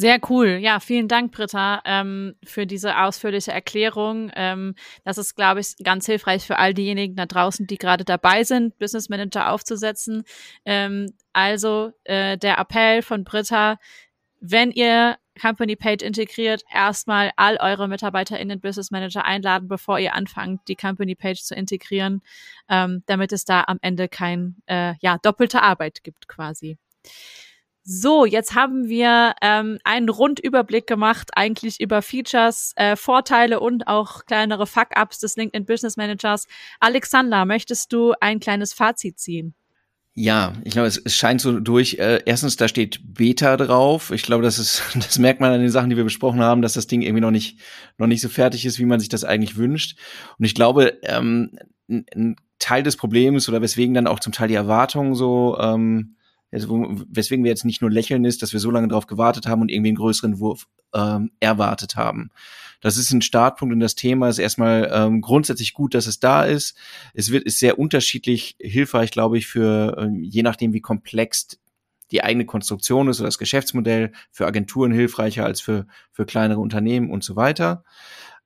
Sehr 0.00 0.20
cool. 0.30 0.58
Ja, 0.60 0.78
vielen 0.78 1.08
Dank, 1.08 1.32
Britta, 1.32 1.82
ähm, 1.84 2.36
für 2.44 2.68
diese 2.68 2.98
ausführliche 2.98 3.50
Erklärung. 3.50 4.30
Ähm, 4.36 4.76
das 5.02 5.18
ist, 5.18 5.34
glaube 5.34 5.58
ich, 5.58 5.74
ganz 5.82 6.06
hilfreich 6.06 6.46
für 6.46 6.56
all 6.56 6.72
diejenigen 6.72 7.16
da 7.16 7.26
draußen, 7.26 7.66
die 7.66 7.78
gerade 7.78 8.04
dabei 8.04 8.44
sind, 8.44 8.78
Business 8.78 9.08
Manager 9.08 9.50
aufzusetzen. 9.50 10.22
Ähm, 10.64 11.14
also 11.32 11.90
äh, 12.04 12.38
der 12.38 12.58
Appell 12.58 13.02
von 13.02 13.24
Britta, 13.24 13.80
wenn 14.40 14.70
ihr 14.70 15.18
Company 15.42 15.74
Page 15.74 16.02
integriert, 16.04 16.62
erstmal 16.72 17.32
all 17.34 17.56
eure 17.56 17.88
Mitarbeiter 17.88 18.38
in 18.38 18.48
den 18.48 18.60
Business 18.60 18.92
Manager 18.92 19.24
einladen, 19.24 19.66
bevor 19.66 19.98
ihr 19.98 20.14
anfangt, 20.14 20.60
die 20.68 20.76
Company 20.76 21.16
Page 21.16 21.42
zu 21.42 21.56
integrieren, 21.56 22.22
ähm, 22.68 23.02
damit 23.06 23.32
es 23.32 23.44
da 23.44 23.64
am 23.66 23.78
Ende 23.82 24.08
kein 24.08 24.62
äh, 24.66 24.94
ja 25.00 25.18
doppelte 25.20 25.60
Arbeit 25.60 26.04
gibt 26.04 26.28
quasi. 26.28 26.78
So, 27.90 28.26
jetzt 28.26 28.54
haben 28.54 28.90
wir 28.90 29.34
ähm, 29.40 29.78
einen 29.82 30.10
Rundüberblick 30.10 30.86
gemacht, 30.86 31.30
eigentlich 31.34 31.80
über 31.80 32.02
Features, 32.02 32.74
äh, 32.76 32.96
Vorteile 32.96 33.60
und 33.60 33.88
auch 33.88 34.26
kleinere 34.26 34.66
Fuck-ups 34.66 35.20
des 35.20 35.36
LinkedIn 35.36 35.64
Business 35.64 35.96
Managers. 35.96 36.46
Alexander, 36.80 37.46
möchtest 37.46 37.90
du 37.94 38.12
ein 38.20 38.40
kleines 38.40 38.74
Fazit 38.74 39.18
ziehen? 39.18 39.54
Ja, 40.12 40.52
ich 40.64 40.72
glaube, 40.72 40.86
es, 40.86 40.98
es 40.98 41.16
scheint 41.16 41.40
so 41.40 41.60
durch. 41.60 41.94
Äh, 41.94 42.20
erstens, 42.26 42.56
da 42.56 42.68
steht 42.68 43.00
Beta 43.14 43.56
drauf. 43.56 44.10
Ich 44.10 44.22
glaube, 44.22 44.42
das 44.42 44.58
ist, 44.58 44.82
das 44.94 45.18
merkt 45.18 45.40
man 45.40 45.50
an 45.50 45.60
den 45.60 45.70
Sachen, 45.70 45.88
die 45.88 45.96
wir 45.96 46.04
besprochen 46.04 46.40
haben, 46.40 46.60
dass 46.60 46.74
das 46.74 46.88
Ding 46.88 47.00
irgendwie 47.00 47.22
noch 47.22 47.30
nicht, 47.30 47.58
noch 47.96 48.06
nicht 48.06 48.20
so 48.20 48.28
fertig 48.28 48.66
ist, 48.66 48.78
wie 48.78 48.84
man 48.84 49.00
sich 49.00 49.08
das 49.08 49.24
eigentlich 49.24 49.56
wünscht. 49.56 49.98
Und 50.38 50.44
ich 50.44 50.54
glaube, 50.54 50.98
ähm, 51.04 51.58
ein 51.88 52.36
Teil 52.58 52.82
des 52.82 52.98
Problems 52.98 53.48
oder 53.48 53.62
weswegen 53.62 53.94
dann 53.94 54.08
auch 54.08 54.20
zum 54.20 54.34
Teil 54.34 54.48
die 54.48 54.56
Erwartungen 54.56 55.14
so, 55.14 55.56
ähm, 55.58 56.16
also 56.50 57.04
weswegen 57.08 57.44
wir 57.44 57.50
jetzt 57.50 57.64
nicht 57.64 57.82
nur 57.82 57.90
lächeln 57.90 58.24
ist, 58.24 58.42
dass 58.42 58.52
wir 58.52 58.60
so 58.60 58.70
lange 58.70 58.88
darauf 58.88 59.06
gewartet 59.06 59.46
haben 59.46 59.62
und 59.62 59.70
irgendwie 59.70 59.90
einen 59.90 59.96
größeren 59.96 60.40
Wurf 60.40 60.66
ähm, 60.94 61.30
erwartet 61.40 61.96
haben. 61.96 62.30
Das 62.80 62.96
ist 62.96 63.12
ein 63.12 63.22
Startpunkt 63.22 63.72
in 63.72 63.80
das 63.80 63.96
Thema. 63.96 64.28
Ist 64.28 64.38
erstmal 64.38 64.90
ähm, 64.92 65.20
grundsätzlich 65.20 65.74
gut, 65.74 65.94
dass 65.94 66.06
es 66.06 66.20
da 66.20 66.44
ist. 66.44 66.76
Es 67.12 67.30
wird 67.30 67.44
ist 67.44 67.58
sehr 67.58 67.78
unterschiedlich 67.78 68.56
hilfreich, 68.60 69.10
glaube 69.10 69.36
ich, 69.36 69.46
für 69.46 69.96
ähm, 69.98 70.22
je 70.22 70.42
nachdem, 70.42 70.72
wie 70.72 70.80
komplex 70.80 71.58
die 72.10 72.24
eigene 72.24 72.46
Konstruktion 72.46 73.08
ist 73.08 73.20
oder 73.20 73.26
das 73.26 73.38
Geschäftsmodell 73.38 74.12
für 74.30 74.46
Agenturen 74.46 74.92
hilfreicher 74.92 75.44
als 75.44 75.60
für 75.60 75.86
für 76.12 76.24
kleinere 76.24 76.60
Unternehmen 76.60 77.10
und 77.10 77.24
so 77.24 77.36
weiter. 77.36 77.84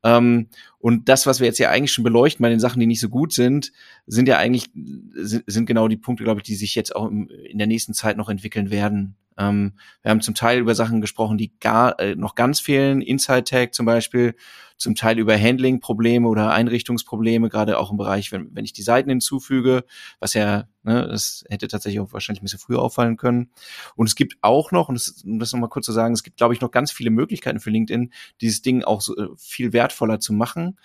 Ähm, 0.05 0.49
und 0.79 1.09
das, 1.09 1.27
was 1.27 1.41
wir 1.41 1.47
jetzt 1.47 1.59
ja 1.59 1.71
eigentlich 1.71 1.93
schon 1.93 2.05
beleuchten 2.05 2.43
bei 2.43 2.49
den 2.49 2.61
Sachen, 2.61 2.81
die 2.81 2.87
nicht 2.87 3.01
so 3.01 3.09
gut 3.09 3.33
sind, 3.33 3.73
sind 4.07 4.29
ja 4.29 4.39
eigentlich, 4.39 4.71
sind, 5.15 5.45
sind 5.47 5.67
genau 5.67 5.89
die 5.89 5.97
Punkte, 5.97 6.25
glaube 6.25 6.41
ich, 6.41 6.45
die 6.45 6.57
sich 6.57 6.75
jetzt 6.75 6.95
auch 6.95 7.09
im, 7.09 7.29
in 7.29 7.59
der 7.59 7.67
nächsten 7.67 7.95
Zeit 7.95 8.17
noch 8.17 8.29
entwickeln 8.29 8.71
werden. 8.71 9.17
Ähm, 9.39 9.73
wir 10.03 10.11
haben 10.11 10.21
zum 10.21 10.35
Teil 10.35 10.59
über 10.59 10.75
Sachen 10.75 11.01
gesprochen, 11.01 11.39
die 11.39 11.53
gar 11.59 11.99
äh, 12.01 12.15
noch 12.15 12.35
ganz 12.35 12.61
fehlen, 12.61 13.01
Inside 13.01 13.45
Tag 13.45 13.75
zum 13.75 13.87
Beispiel, 13.87 14.35
zum 14.77 14.95
Teil 14.95 15.19
über 15.19 15.39
Handling-Probleme 15.39 16.29
oder 16.29 16.51
Einrichtungsprobleme, 16.51 17.49
gerade 17.49 17.79
auch 17.79 17.91
im 17.91 17.97
Bereich, 17.97 18.33
wenn, 18.33 18.55
wenn 18.55 18.65
ich 18.65 18.73
die 18.73 18.83
Seiten 18.83 19.09
hinzufüge, 19.09 19.85
was 20.19 20.35
ja, 20.35 20.65
ne, 20.83 21.07
das 21.09 21.45
hätte 21.49 21.69
tatsächlich 21.69 22.01
auch 22.01 22.13
wahrscheinlich 22.13 22.43
ein 22.43 22.45
bisschen 22.45 22.59
früher 22.59 22.83
auffallen 22.83 23.17
können. 23.17 23.51
Und 23.95 24.09
es 24.09 24.17
gibt 24.17 24.37
auch 24.43 24.73
noch, 24.73 24.89
und 24.89 24.97
das, 24.97 25.23
um 25.25 25.39
das 25.39 25.53
nochmal 25.53 25.71
kurz 25.71 25.87
zu 25.87 25.93
sagen, 25.93 26.15
es 26.15 26.23
gibt, 26.23 26.37
glaube 26.37 26.55
ich, 26.55 26.61
noch 26.61 26.73
ganz 26.73 26.91
viele 26.91 27.11
Möglichkeiten 27.11 27.61
für 27.61 27.71
LinkedIn, 27.71 28.13
dieses 28.41 28.63
Ding 28.63 28.83
auch 28.83 29.01
so, 29.01 29.17
äh, 29.17 29.29
viel 29.37 29.73
wertvoller 29.73 30.21
zu 30.21 30.33
machen. 30.33 30.79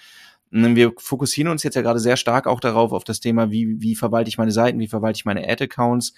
Wir 0.50 0.94
fokussieren 0.98 1.52
uns 1.52 1.64
jetzt 1.64 1.76
ja 1.76 1.82
gerade 1.82 2.00
sehr 2.00 2.16
stark 2.16 2.48
auch 2.48 2.62
darauf, 2.62 2.94
auf 2.94 3.04
das 3.04 3.20
Thema, 3.20 3.52
wie, 3.52 3.82
wie 3.82 3.96
verwalte 3.96 4.30
ich 4.30 4.38
meine 4.38 4.52
Seiten, 4.52 4.80
wie 4.80 4.88
verwalte 4.88 5.18
ich 5.18 5.26
meine 5.26 5.46
Ad-Accounts 5.46 6.14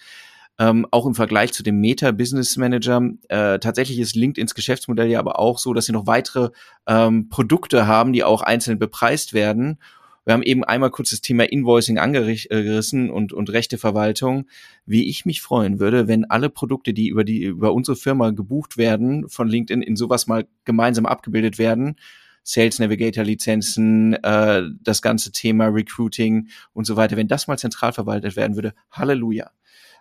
ähm, 0.60 0.86
auch 0.92 1.06
im 1.06 1.16
Vergleich 1.16 1.54
zu 1.54 1.64
dem 1.64 1.80
Meta 1.80 2.12
Business 2.12 2.58
Manager. 2.58 3.02
Äh, 3.30 3.60
tatsächlich 3.60 3.98
ist 3.98 4.16
LinkedIn's 4.16 4.54
Geschäftsmodell 4.54 5.10
ja 5.10 5.20
aber 5.20 5.40
auch 5.40 5.58
so, 5.58 5.74
dass 5.74 5.86
sie 5.86 5.94
noch 5.94 6.06
weitere 6.06 6.50
ähm, 6.86 7.30
Produkte 7.30 7.88
haben, 7.88 8.12
die 8.12 8.26
auch 8.26 8.42
einzeln 8.42 8.78
bepreist 8.78 9.34
werden. 9.34 9.80
Wir 10.26 10.34
haben 10.34 10.44
eben 10.44 10.64
einmal 10.66 10.92
kurz 10.92 11.10
das 11.12 11.22
Thema 11.22 11.46
Invoicing 11.46 11.98
angerissen 11.98 13.10
und, 13.10 13.34
und 13.34 13.50
Rechteverwaltung. 13.50 14.48
Wie 14.86 15.10
ich 15.10 15.26
mich 15.26 15.42
freuen 15.42 15.80
würde, 15.80 16.08
wenn 16.08 16.26
alle 16.26 16.50
Produkte, 16.50 16.94
die 16.94 17.08
über 17.08 17.24
die, 17.24 17.44
über 17.46 17.74
unsere 17.74 17.96
Firma 17.96 18.30
gebucht 18.32 18.78
werden, 18.78 19.28
von 19.30 19.48
LinkedIn 19.48 19.82
in 19.82 19.96
sowas 19.96 20.28
mal 20.28 20.46
gemeinsam 20.66 21.06
abgebildet 21.06 21.58
werden. 21.58 21.96
Sales 22.44 22.80
Navigator 22.80 23.24
Lizenzen, 23.24 24.14
äh, 24.24 24.64
das 24.82 25.02
ganze 25.02 25.32
Thema 25.32 25.68
Recruiting 25.68 26.50
und 26.74 26.86
so 26.86 26.96
weiter. 26.96 27.16
Wenn 27.16 27.28
das 27.28 27.48
mal 27.48 27.58
zentral 27.58 27.94
verwaltet 27.94 28.36
werden 28.36 28.56
würde, 28.56 28.74
Halleluja. 28.92 29.52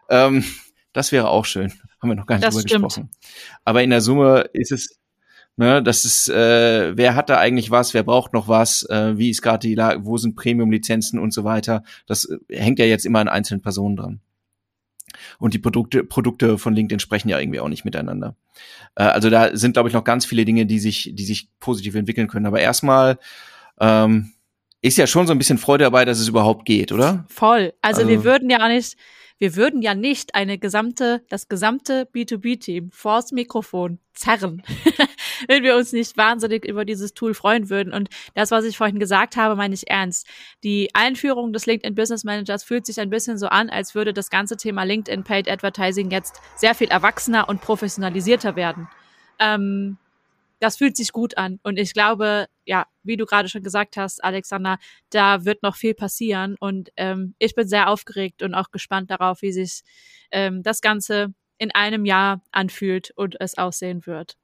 Ähm, 0.09 0.44
das 0.92 1.12
wäre 1.12 1.29
auch 1.29 1.44
schön. 1.44 1.73
Haben 2.01 2.11
wir 2.11 2.14
noch 2.16 2.27
gar 2.27 2.37
nicht 2.37 2.47
das 2.47 2.55
drüber 2.55 2.68
stimmt. 2.68 2.85
gesprochen. 2.85 3.11
Aber 3.64 3.83
in 3.83 3.90
der 3.90 4.01
Summe 4.01 4.49
ist 4.53 4.73
es, 4.73 4.99
ne, 5.57 5.83
das 5.83 6.05
ist, 6.05 6.29
äh, 6.29 6.97
wer 6.97 7.14
hat 7.14 7.29
da 7.29 7.38
eigentlich 7.38 7.71
was, 7.71 7.92
wer 7.94 8.03
braucht 8.03 8.33
noch 8.33 8.49
was, 8.49 8.85
äh, 8.85 9.18
wie 9.18 9.31
ist 9.31 9.42
gerade 9.42 9.66
die 9.66 9.75
Lage, 9.75 10.05
wo 10.05 10.16
sind 10.16 10.37
Premium-Lizenzen 10.37 11.18
und 11.18 11.33
so 11.33 11.44
weiter. 11.44 11.83
Das 12.07 12.25
äh, 12.25 12.38
hängt 12.57 12.79
ja 12.79 12.85
jetzt 12.85 13.05
immer 13.07 13.21
an 13.21 13.29
einzelnen 13.29 13.62
Personen 13.62 13.97
dran. 13.97 14.21
Und 15.38 15.55
die 15.55 15.59
Produkte, 15.59 16.05
Produkte 16.05 16.59
von 16.59 16.75
LinkedIn 16.75 17.01
sprechen 17.01 17.29
ja 17.29 17.38
irgendwie 17.38 17.61
auch 17.61 17.68
nicht 17.68 17.85
miteinander. 17.85 18.37
Äh, 18.94 19.05
also 19.05 19.31
da 19.31 19.57
sind, 19.57 19.73
glaube 19.73 19.88
ich, 19.88 19.94
noch 19.94 20.05
ganz 20.05 20.25
viele 20.27 20.44
Dinge, 20.44 20.66
die 20.66 20.79
sich, 20.79 21.11
die 21.12 21.25
sich 21.25 21.49
positiv 21.61 21.94
entwickeln 21.94 22.29
können. 22.29 22.47
Aber 22.47 22.61
erstmal 22.61 23.18
ähm, 23.81 24.33
ist 24.81 24.97
ja 24.99 25.07
schon 25.07 25.27
so 25.27 25.33
ein 25.33 25.38
bisschen 25.38 25.59
Freude 25.59 25.85
dabei, 25.85 26.05
dass 26.05 26.21
es 26.21 26.29
überhaupt 26.29 26.64
geht, 26.66 26.92
oder? 26.92 27.25
Voll. 27.29 27.73
Also, 27.83 28.03
Also- 28.03 28.11
wir 28.11 28.23
würden 28.25 28.49
ja 28.51 28.62
auch 28.62 28.68
nicht, 28.68 28.97
wir 29.38 29.57
würden 29.57 29.83
ja 29.83 29.94
nicht 29.94 30.35
eine 30.35 30.59
gesamte, 30.59 31.24
das 31.29 31.48
gesamte 31.48 32.09
B2B-Team 32.12 32.90
vors 32.90 33.33
Mikrofon 33.33 33.98
zerren, 34.12 34.62
wenn 35.48 35.62
wir 35.62 35.77
uns 35.77 35.92
nicht 35.92 36.16
wahnsinnig 36.16 36.64
über 36.64 36.85
dieses 36.85 37.14
Tool 37.14 37.35
freuen 37.35 37.70
würden. 37.70 37.92
Und 37.92 38.09
das, 38.35 38.51
was 38.51 38.64
ich 38.64 38.77
vorhin 38.77 38.98
gesagt 38.98 39.37
habe, 39.37 39.55
meine 39.55 39.74
ich 39.74 39.88
ernst. 39.88 40.27
Die 40.64 40.90
Einführung 40.94 41.53
des 41.53 41.66
LinkedIn 41.66 41.94
Business 41.94 42.24
Managers 42.24 42.64
fühlt 42.64 42.85
sich 42.85 43.01
ein 43.01 43.11
bisschen 43.11 43.38
so 43.38 43.46
an, 43.46 43.70
als 43.70 43.94
würde 43.94 44.12
das 44.12 44.29
ganze 44.29 44.57
Thema 44.57 44.83
LinkedIn 44.83 45.22
Paid 45.22 45.48
Advertising 45.48 46.11
jetzt 46.11 46.40
sehr 46.57 46.74
viel 46.74 46.88
erwachsener 46.88 47.48
und 47.48 47.61
professionalisierter 47.61 48.57
werden. 48.57 48.88
Ähm, 49.38 49.98
das 50.61 50.77
fühlt 50.77 50.97
sich 50.97 51.12
gut 51.12 51.37
an. 51.37 51.61
Und 51.62 51.79
ich 51.79 51.92
glaube, 51.92 52.47
ja, 52.64 52.87
wie 53.03 53.16
du 53.16 53.27
gerade 53.27 53.49
schon 53.49 53.62
gesagt 53.62 53.97
hast, 53.97 54.23
Alexander, 54.23 54.79
da 55.11 55.44
wird 55.44 55.62
noch 55.62 55.77
viel 55.77 55.94
passieren. 55.94 56.57
Und 56.59 56.90
ähm, 56.97 57.35
ich 57.38 57.55
bin 57.55 57.68
sehr 57.68 57.88
aufgeregt 57.88 58.42
und 58.42 58.55
auch 58.55 58.71
gespannt 58.71 59.11
darauf, 59.11 59.42
wie 59.42 59.53
sich 59.53 59.83
ähm, 60.31 60.62
das 60.62 60.81
Ganze 60.81 61.35
in 61.59 61.73
einem 61.73 62.05
Jahr 62.05 62.42
anfühlt 62.53 63.11
und 63.16 63.37
es 63.40 63.59
aussehen 63.59 64.07
wird. 64.07 64.37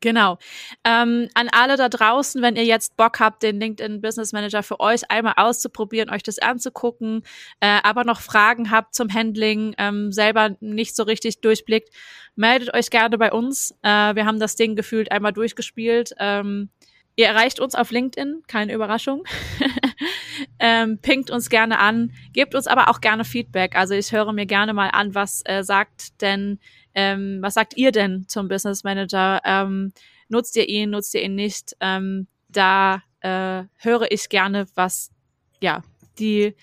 Genau. 0.00 0.38
Ähm, 0.84 1.28
an 1.34 1.48
alle 1.50 1.76
da 1.76 1.88
draußen, 1.88 2.40
wenn 2.40 2.54
ihr 2.54 2.64
jetzt 2.64 2.96
Bock 2.96 3.18
habt, 3.18 3.42
den 3.42 3.58
LinkedIn 3.58 4.00
Business 4.00 4.32
Manager 4.32 4.62
für 4.62 4.78
euch 4.78 5.10
einmal 5.10 5.34
auszuprobieren, 5.36 6.10
euch 6.10 6.22
das 6.22 6.38
anzugucken, 6.38 7.22
äh, 7.60 7.80
aber 7.82 8.04
noch 8.04 8.20
Fragen 8.20 8.70
habt 8.70 8.94
zum 8.94 9.12
Handling, 9.12 9.74
ähm, 9.76 10.12
selber 10.12 10.56
nicht 10.60 10.94
so 10.94 11.02
richtig 11.02 11.40
durchblickt, 11.40 11.88
meldet 12.36 12.72
euch 12.74 12.90
gerne 12.90 13.18
bei 13.18 13.32
uns. 13.32 13.72
Äh, 13.82 14.14
wir 14.14 14.24
haben 14.24 14.38
das 14.38 14.54
Ding 14.54 14.76
gefühlt 14.76 15.10
einmal 15.10 15.32
durchgespielt. 15.32 16.14
Ähm, 16.20 16.70
ihr 17.16 17.26
erreicht 17.26 17.58
uns 17.58 17.74
auf 17.74 17.90
LinkedIn, 17.90 18.44
keine 18.46 18.72
Überraschung. 18.74 19.24
ähm, 20.60 20.98
pinkt 20.98 21.32
uns 21.32 21.50
gerne 21.50 21.80
an, 21.80 22.12
gebt 22.32 22.54
uns 22.54 22.68
aber 22.68 22.88
auch 22.88 23.00
gerne 23.00 23.24
Feedback. 23.24 23.74
Also 23.74 23.94
ich 23.94 24.12
höre 24.12 24.32
mir 24.32 24.46
gerne 24.46 24.74
mal 24.74 24.90
an, 24.90 25.16
was 25.16 25.42
äh, 25.44 25.64
sagt 25.64 26.22
denn, 26.22 26.60
ähm, 26.98 27.38
was 27.40 27.54
sagt 27.54 27.76
ihr 27.76 27.92
denn 27.92 28.24
zum 28.26 28.48
Business 28.48 28.82
Manager? 28.82 29.40
Ähm, 29.44 29.92
nutzt 30.28 30.56
ihr 30.56 30.68
ihn, 30.68 30.90
nutzt 30.90 31.14
ihr 31.14 31.22
ihn 31.22 31.36
nicht? 31.36 31.76
Ähm, 31.78 32.26
da 32.48 33.04
äh, 33.20 33.62
höre 33.76 34.10
ich 34.10 34.28
gerne, 34.28 34.66
was 34.74 35.12
ja 35.60 35.84
die 36.18 36.56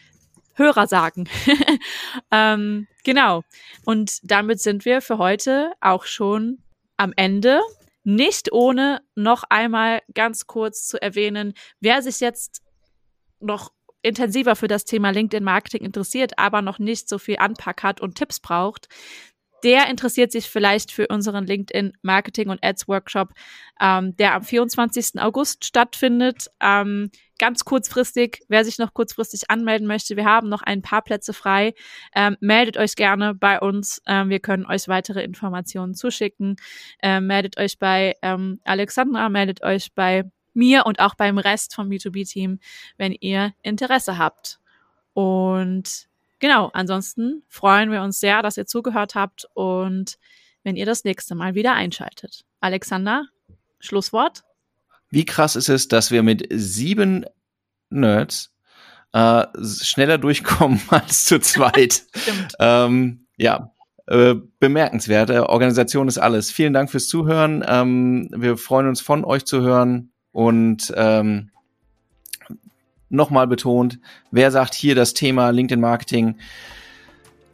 Hörer 0.55 0.87
sagen. 0.87 1.29
ähm, 2.31 2.85
genau. 3.05 3.43
Und 3.85 4.19
damit 4.23 4.59
sind 4.59 4.83
wir 4.83 4.99
für 5.01 5.19
heute 5.19 5.71
auch 5.79 6.03
schon 6.03 6.57
am 6.97 7.13
Ende. 7.15 7.61
Nicht 8.03 8.51
ohne 8.51 9.03
noch 9.15 9.45
einmal 9.49 10.01
ganz 10.13 10.47
kurz 10.47 10.85
zu 10.85 11.01
erwähnen, 11.01 11.53
wer 11.79 12.01
sich 12.01 12.19
jetzt 12.19 12.61
noch 13.39 13.71
intensiver 14.01 14.57
für 14.57 14.67
das 14.67 14.83
Thema 14.83 15.11
LinkedIn-Marketing 15.11 15.85
interessiert, 15.85 16.37
aber 16.37 16.61
noch 16.61 16.77
nicht 16.77 17.07
so 17.07 17.19
viel 17.19 17.37
Anpack 17.37 17.83
hat 17.83 18.01
und 18.01 18.15
Tipps 18.15 18.41
braucht, 18.41 18.89
der 19.63 19.89
interessiert 19.89 20.31
sich 20.31 20.49
vielleicht 20.49 20.91
für 20.91 21.07
unseren 21.07 21.45
LinkedIn 21.45 21.93
Marketing 22.01 22.49
und 22.49 22.63
Ads 22.63 22.87
Workshop, 22.87 23.29
ähm, 23.81 24.15
der 24.17 24.35
am 24.35 24.43
24. 24.43 25.19
August 25.21 25.65
stattfindet. 25.65 26.47
Ähm, 26.59 27.09
ganz 27.39 27.65
kurzfristig, 27.65 28.41
wer 28.47 28.63
sich 28.63 28.77
noch 28.77 28.93
kurzfristig 28.93 29.49
anmelden 29.49 29.87
möchte, 29.87 30.15
wir 30.15 30.25
haben 30.25 30.49
noch 30.49 30.61
ein 30.61 30.81
paar 30.81 31.01
Plätze 31.01 31.33
frei. 31.33 31.73
Ähm, 32.15 32.37
meldet 32.39 32.77
euch 32.77 32.95
gerne 32.95 33.33
bei 33.33 33.59
uns. 33.59 34.01
Ähm, 34.05 34.29
wir 34.29 34.39
können 34.39 34.65
euch 34.65 34.87
weitere 34.87 35.23
Informationen 35.23 35.95
zuschicken. 35.95 36.55
Ähm, 37.01 37.27
meldet 37.27 37.57
euch 37.57 37.79
bei 37.79 38.13
ähm, 38.21 38.59
Alexandra, 38.63 39.29
meldet 39.29 39.63
euch 39.63 39.93
bei 39.93 40.23
mir 40.53 40.85
und 40.85 40.99
auch 40.99 41.15
beim 41.15 41.37
Rest 41.37 41.75
vom 41.75 41.89
B2B-Team, 41.89 42.59
wenn 42.97 43.11
ihr 43.11 43.53
Interesse 43.61 44.17
habt. 44.17 44.59
Und 45.13 46.07
genau, 46.45 46.69
ansonsten 46.73 47.41
freuen 47.47 47.91
wir 47.91 48.03
uns 48.03 48.19
sehr, 48.19 48.43
dass 48.43 48.55
ihr 48.55 48.67
zugehört 48.67 49.15
habt 49.15 49.47
und 49.55 50.17
wenn 50.63 50.75
ihr 50.75 50.85
das 50.85 51.03
nächste 51.03 51.33
Mal 51.33 51.55
wieder 51.55 51.73
einschaltet. 51.73 52.45
Alexander, 52.59 53.25
Schlusswort? 53.79 54.43
Wie 55.09 55.25
krass 55.25 55.55
ist 55.55 55.69
es, 55.69 55.87
dass 55.87 56.11
wir 56.11 56.21
mit 56.21 56.47
sieben 56.51 57.25
Nerds 57.89 58.53
äh, 59.11 59.45
schneller 59.63 60.19
durchkommen 60.19 60.79
als 60.89 61.25
zu 61.25 61.39
zweit. 61.39 62.03
Stimmt. 62.15 62.53
ähm, 62.59 63.25
ja, 63.37 63.71
äh, 64.05 64.35
bemerkenswert. 64.59 65.31
Äh, 65.31 65.39
Organisation 65.39 66.07
ist 66.07 66.19
alles. 66.19 66.51
Vielen 66.51 66.73
Dank 66.73 66.91
fürs 66.91 67.07
Zuhören. 67.07 67.65
Ähm, 67.67 68.29
wir 68.35 68.57
freuen 68.57 68.87
uns 68.87 69.01
von 69.01 69.25
euch 69.25 69.45
zu 69.45 69.61
hören 69.61 70.11
und 70.31 70.93
ähm, 70.95 71.49
nochmal 73.15 73.47
betont, 73.47 73.99
wer 74.31 74.51
sagt 74.51 74.73
hier 74.73 74.95
das 74.95 75.13
Thema 75.13 75.49
LinkedIn 75.49 75.79
Marketing, 75.79 76.35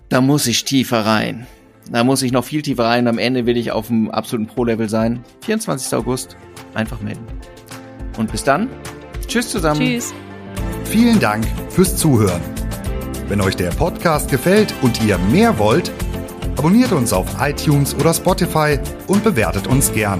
da 0.09 0.21
muss 0.21 0.47
ich 0.47 0.65
tiefer 0.65 1.05
rein. 1.05 1.47
Da 1.89 2.03
muss 2.03 2.21
ich 2.21 2.31
noch 2.31 2.43
viel 2.43 2.61
tiefer 2.61 2.85
rein. 2.85 3.07
Am 3.07 3.17
Ende 3.17 3.45
will 3.45 3.57
ich 3.57 3.71
auf 3.71 3.87
dem 3.87 4.11
absoluten 4.11 4.47
Pro-Level 4.47 4.89
sein. 4.89 5.23
24. 5.41 5.93
August. 5.95 6.37
Einfach 6.73 7.01
melden. 7.01 7.25
Und 8.17 8.31
bis 8.31 8.43
dann. 8.43 8.69
Tschüss 9.27 9.49
zusammen. 9.49 9.79
Tschüss. 9.79 10.13
Vielen 10.85 11.19
Dank 11.19 11.45
fürs 11.69 11.95
Zuhören. 11.95 12.41
Wenn 13.27 13.41
euch 13.41 13.55
der 13.55 13.69
Podcast 13.69 14.29
gefällt 14.29 14.73
und 14.81 15.01
ihr 15.03 15.17
mehr 15.17 15.57
wollt, 15.57 15.91
abonniert 16.57 16.91
uns 16.91 17.13
auf 17.13 17.27
iTunes 17.39 17.95
oder 17.95 18.13
Spotify 18.13 18.77
und 19.07 19.23
bewertet 19.23 19.67
uns 19.67 19.93
gern. 19.93 20.19